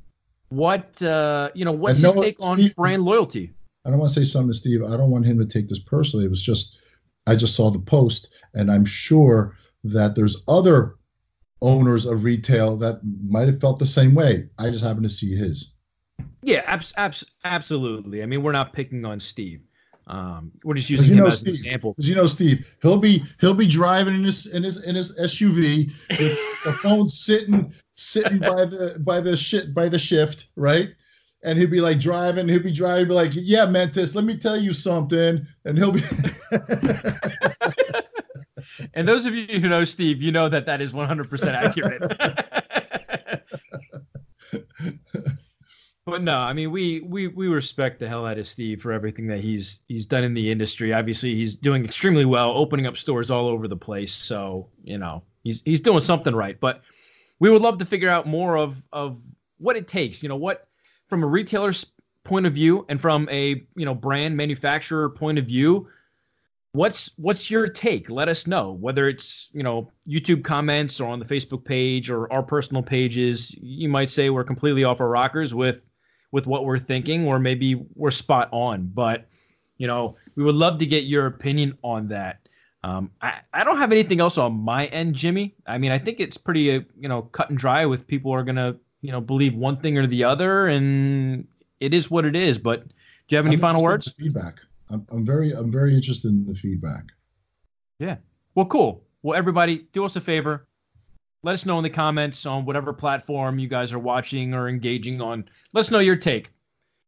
What 0.49 1.01
uh, 1.01 1.49
you 1.53 1.65
know? 1.65 1.71
What's 1.71 1.99
his 1.99 2.13
take 2.13 2.37
on 2.39 2.57
Steve, 2.57 2.75
brand 2.75 3.03
loyalty? 3.03 3.53
I 3.85 3.89
don't 3.89 3.99
want 3.99 4.13
to 4.13 4.23
say 4.23 4.29
something 4.29 4.51
to 4.51 4.57
Steve. 4.57 4.83
I 4.83 4.97
don't 4.97 5.09
want 5.09 5.25
him 5.25 5.39
to 5.39 5.45
take 5.45 5.67
this 5.67 5.79
personally. 5.79 6.25
It 6.25 6.29
was 6.29 6.41
just 6.41 6.77
I 7.27 7.35
just 7.35 7.55
saw 7.55 7.69
the 7.69 7.79
post, 7.79 8.29
and 8.53 8.71
I'm 8.71 8.85
sure 8.85 9.57
that 9.83 10.15
there's 10.15 10.37
other 10.47 10.95
owners 11.61 12.05
of 12.05 12.23
retail 12.23 12.75
that 12.77 12.99
might 13.27 13.47
have 13.47 13.59
felt 13.59 13.79
the 13.79 13.85
same 13.85 14.15
way. 14.15 14.49
I 14.57 14.69
just 14.69 14.83
happened 14.83 15.03
to 15.03 15.09
see 15.09 15.35
his. 15.35 15.73
Yeah, 16.43 16.63
abs- 16.65 16.93
abs- 16.97 17.25
absolutely. 17.43 18.23
I 18.23 18.25
mean, 18.25 18.41
we're 18.43 18.51
not 18.51 18.73
picking 18.73 19.05
on 19.05 19.19
Steve. 19.19 19.61
Um, 20.07 20.51
we're 20.63 20.73
just 20.73 20.89
using 20.89 21.11
him 21.11 21.17
know, 21.17 21.27
as 21.27 21.39
Steve, 21.39 21.53
an 21.53 21.55
example. 21.55 21.95
You 21.97 22.15
know, 22.15 22.27
Steve, 22.27 22.75
he'll 22.81 22.97
be 22.97 23.23
he'll 23.39 23.53
be 23.53 23.67
driving 23.67 24.15
in 24.15 24.23
his 24.23 24.47
in 24.47 24.63
his 24.63 24.83
in 24.83 24.95
his 24.95 25.17
SUV, 25.17 25.91
the 26.09 26.73
phone's 26.81 27.19
sitting 27.19 27.73
sitting 27.95 28.39
by 28.39 28.65
the 28.65 28.97
by 28.99 29.19
the 29.19 29.37
shit 29.37 29.73
by 29.73 29.87
the 29.87 29.99
shift, 29.99 30.47
right? 30.55 30.89
And 31.43 31.57
he'll 31.57 31.69
be 31.69 31.81
like 31.81 31.99
driving, 31.99 32.47
he'll 32.47 32.61
be 32.61 32.71
driving, 32.71 33.07
be 33.07 33.13
like, 33.13 33.31
"Yeah, 33.33 33.65
Mentis, 33.65 34.13
let 34.13 34.25
me 34.25 34.37
tell 34.37 34.57
you 34.57 34.73
something," 34.73 35.45
and 35.65 35.77
he'll 35.77 35.91
be. 35.91 36.03
and 38.93 39.07
those 39.07 39.25
of 39.25 39.33
you 39.33 39.59
who 39.59 39.69
know 39.69 39.85
Steve, 39.85 40.21
you 40.21 40.31
know 40.31 40.49
that 40.49 40.65
that 40.65 40.81
is 40.81 40.91
100% 40.91 41.53
accurate. 41.53 42.53
but 46.11 46.21
no, 46.21 46.37
I 46.37 46.51
mean 46.51 46.71
we 46.71 46.99
we 46.99 47.27
we 47.27 47.47
respect 47.47 47.97
the 47.97 48.07
hell 48.09 48.27
out 48.27 48.37
of 48.37 48.45
Steve 48.45 48.81
for 48.81 48.91
everything 48.91 49.27
that 49.27 49.39
he's 49.39 49.79
he's 49.87 50.05
done 50.05 50.25
in 50.25 50.33
the 50.33 50.51
industry. 50.51 50.91
Obviously, 50.91 51.35
he's 51.35 51.55
doing 51.55 51.85
extremely 51.85 52.25
well, 52.25 52.51
opening 52.51 52.85
up 52.85 52.97
stores 52.97 53.31
all 53.31 53.47
over 53.47 53.65
the 53.65 53.77
place. 53.77 54.11
So 54.11 54.67
you 54.83 54.97
know 54.97 55.23
he's 55.45 55.61
he's 55.61 55.79
doing 55.79 56.01
something 56.01 56.35
right. 56.35 56.59
But 56.59 56.81
we 57.39 57.49
would 57.49 57.61
love 57.61 57.77
to 57.77 57.85
figure 57.85 58.09
out 58.09 58.27
more 58.27 58.57
of 58.57 58.83
of 58.91 59.21
what 59.57 59.77
it 59.77 59.87
takes. 59.87 60.21
You 60.21 60.27
know 60.27 60.35
what 60.35 60.67
from 61.07 61.23
a 61.23 61.27
retailer's 61.27 61.85
point 62.25 62.45
of 62.45 62.51
view 62.51 62.85
and 62.89 62.99
from 62.99 63.29
a 63.31 63.63
you 63.77 63.85
know 63.85 63.95
brand 63.95 64.35
manufacturer 64.35 65.09
point 65.09 65.39
of 65.39 65.45
view 65.45 65.87
what's 66.73 67.11
what's 67.17 67.49
your 67.49 67.67
take 67.67 68.09
let 68.09 68.29
us 68.29 68.47
know 68.47 68.73
whether 68.79 69.09
it's 69.09 69.49
you 69.51 69.63
know 69.63 69.91
youtube 70.07 70.41
comments 70.41 71.01
or 71.01 71.07
on 71.09 71.19
the 71.19 71.25
facebook 71.25 71.65
page 71.65 72.09
or 72.09 72.31
our 72.31 72.43
personal 72.43 72.81
pages 72.81 73.53
you 73.59 73.89
might 73.89 74.09
say 74.09 74.29
we're 74.29 74.43
completely 74.43 74.85
off 74.85 75.01
our 75.01 75.09
rockers 75.09 75.53
with 75.53 75.81
with 76.31 76.47
what 76.47 76.65
we're 76.65 76.79
thinking 76.79 77.25
or 77.25 77.39
maybe 77.39 77.75
we're 77.95 78.11
spot 78.11 78.49
on 78.51 78.89
but 78.93 79.27
you 79.77 79.87
know 79.87 80.15
we 80.35 80.43
would 80.43 80.55
love 80.55 80.79
to 80.79 80.85
get 80.85 81.05
your 81.05 81.25
opinion 81.27 81.77
on 81.83 82.07
that 82.07 82.47
um, 82.83 83.11
I, 83.21 83.41
I 83.53 83.63
don't 83.63 83.77
have 83.77 83.91
anything 83.91 84.19
else 84.19 84.37
on 84.37 84.53
my 84.53 84.87
end 84.87 85.15
jimmy 85.15 85.55
i 85.67 85.77
mean 85.77 85.91
i 85.91 85.99
think 85.99 86.19
it's 86.19 86.37
pretty 86.37 86.75
uh, 86.75 86.81
you 86.99 87.09
know 87.09 87.23
cut 87.23 87.49
and 87.49 87.57
dry 87.57 87.85
with 87.85 88.07
people 88.07 88.31
are 88.31 88.43
gonna 88.43 88.75
you 89.01 89.11
know 89.11 89.21
believe 89.21 89.55
one 89.55 89.77
thing 89.77 89.97
or 89.97 90.07
the 90.07 90.23
other 90.23 90.67
and 90.67 91.47
it 91.79 91.93
is 91.93 92.09
what 92.09 92.25
it 92.25 92.35
is 92.35 92.57
but 92.57 92.87
do 92.87 92.93
you 93.29 93.37
have 93.37 93.45
any 93.45 93.55
I'm 93.55 93.61
final 93.61 93.83
words 93.83 94.09
feedback 94.09 94.59
I'm, 94.91 95.05
I'm 95.11 95.25
very 95.25 95.51
I'm 95.53 95.71
very 95.71 95.95
interested 95.95 96.29
in 96.29 96.45
the 96.45 96.53
feedback. 96.53 97.05
Yeah. 97.99 98.17
Well, 98.55 98.65
cool. 98.65 99.03
Well, 99.23 99.37
everybody, 99.37 99.87
do 99.93 100.03
us 100.03 100.15
a 100.15 100.21
favor. 100.21 100.67
Let 101.43 101.53
us 101.53 101.65
know 101.65 101.77
in 101.79 101.83
the 101.83 101.89
comments 101.89 102.45
on 102.45 102.65
whatever 102.65 102.93
platform 102.93 103.57
you 103.57 103.67
guys 103.67 103.93
are 103.93 103.99
watching 103.99 104.53
or 104.53 104.69
engaging 104.69 105.21
on. 105.21 105.45
Let 105.73 105.81
us 105.81 105.91
know 105.91 105.99
your 105.99 106.15
take. 106.15 106.51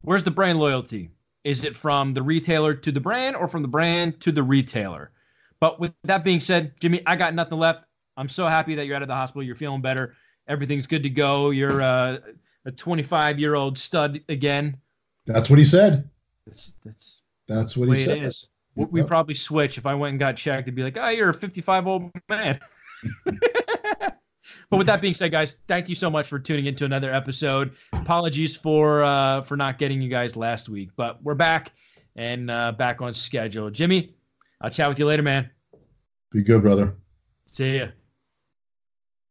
Where's 0.01 0.23
the 0.23 0.31
brand 0.31 0.59
loyalty? 0.59 1.11
Is 1.43 1.63
it 1.63 1.75
from 1.75 2.13
the 2.13 2.21
retailer 2.21 2.73
to 2.73 2.91
the 2.91 2.99
brand 2.99 3.35
or 3.35 3.47
from 3.47 3.61
the 3.61 3.67
brand 3.67 4.19
to 4.21 4.31
the 4.31 4.41
retailer? 4.41 5.11
But 5.59 5.79
with 5.79 5.91
that 6.03 6.23
being 6.23 6.39
said, 6.39 6.73
Jimmy, 6.79 7.01
I 7.05 7.15
got 7.15 7.35
nothing 7.35 7.59
left. 7.59 7.85
I'm 8.17 8.29
so 8.29 8.47
happy 8.47 8.75
that 8.75 8.85
you're 8.85 8.95
out 8.95 9.01
of 9.01 9.07
the 9.07 9.15
hospital. 9.15 9.43
You're 9.43 9.55
feeling 9.55 9.81
better. 9.81 10.15
Everything's 10.47 10.87
good 10.87 11.03
to 11.03 11.09
go. 11.09 11.51
You're 11.51 11.81
uh, 11.81 12.17
a 12.65 12.71
25 12.71 13.39
year 13.39 13.55
old 13.55 13.77
stud 13.77 14.19
again. 14.29 14.77
That's 15.25 15.49
what 15.49 15.59
he 15.59 15.65
said. 15.65 16.09
That's 16.45 16.75
that's 16.83 17.21
that's 17.47 17.77
what 17.77 17.89
he 17.89 18.03
says. 18.03 18.47
We, 18.75 18.85
we 18.85 19.03
probably 19.03 19.35
switch. 19.35 19.77
If 19.77 19.85
I 19.85 19.93
went 19.93 20.11
and 20.11 20.19
got 20.19 20.35
checked, 20.35 20.67
it'd 20.67 20.75
be 20.75 20.83
like, 20.83 20.97
oh, 20.97 21.09
you're 21.09 21.29
a 21.29 21.33
55 21.33 21.87
old 21.87 22.11
man. 22.27 22.59
but 24.69 24.77
with 24.77 24.87
that 24.87 25.01
being 25.01 25.13
said, 25.13 25.31
guys, 25.31 25.57
thank 25.67 25.89
you 25.89 25.95
so 25.95 26.09
much 26.09 26.27
for 26.27 26.39
tuning 26.39 26.65
into 26.65 26.85
another 26.85 27.13
episode. 27.13 27.71
Apologies 27.93 28.55
for 28.55 29.03
uh, 29.03 29.41
for 29.41 29.57
not 29.57 29.77
getting 29.77 30.01
you 30.01 30.09
guys 30.09 30.35
last 30.35 30.69
week, 30.69 30.89
but 30.95 31.21
we're 31.23 31.35
back 31.35 31.71
and 32.15 32.51
uh, 32.51 32.71
back 32.71 33.01
on 33.01 33.13
schedule. 33.13 33.69
Jimmy, 33.69 34.15
I'll 34.61 34.69
chat 34.69 34.89
with 34.89 34.99
you 34.99 35.05
later, 35.05 35.23
man. 35.23 35.49
Be 36.31 36.43
good, 36.43 36.61
brother. 36.61 36.95
See 37.47 37.77
ya. 37.77 37.87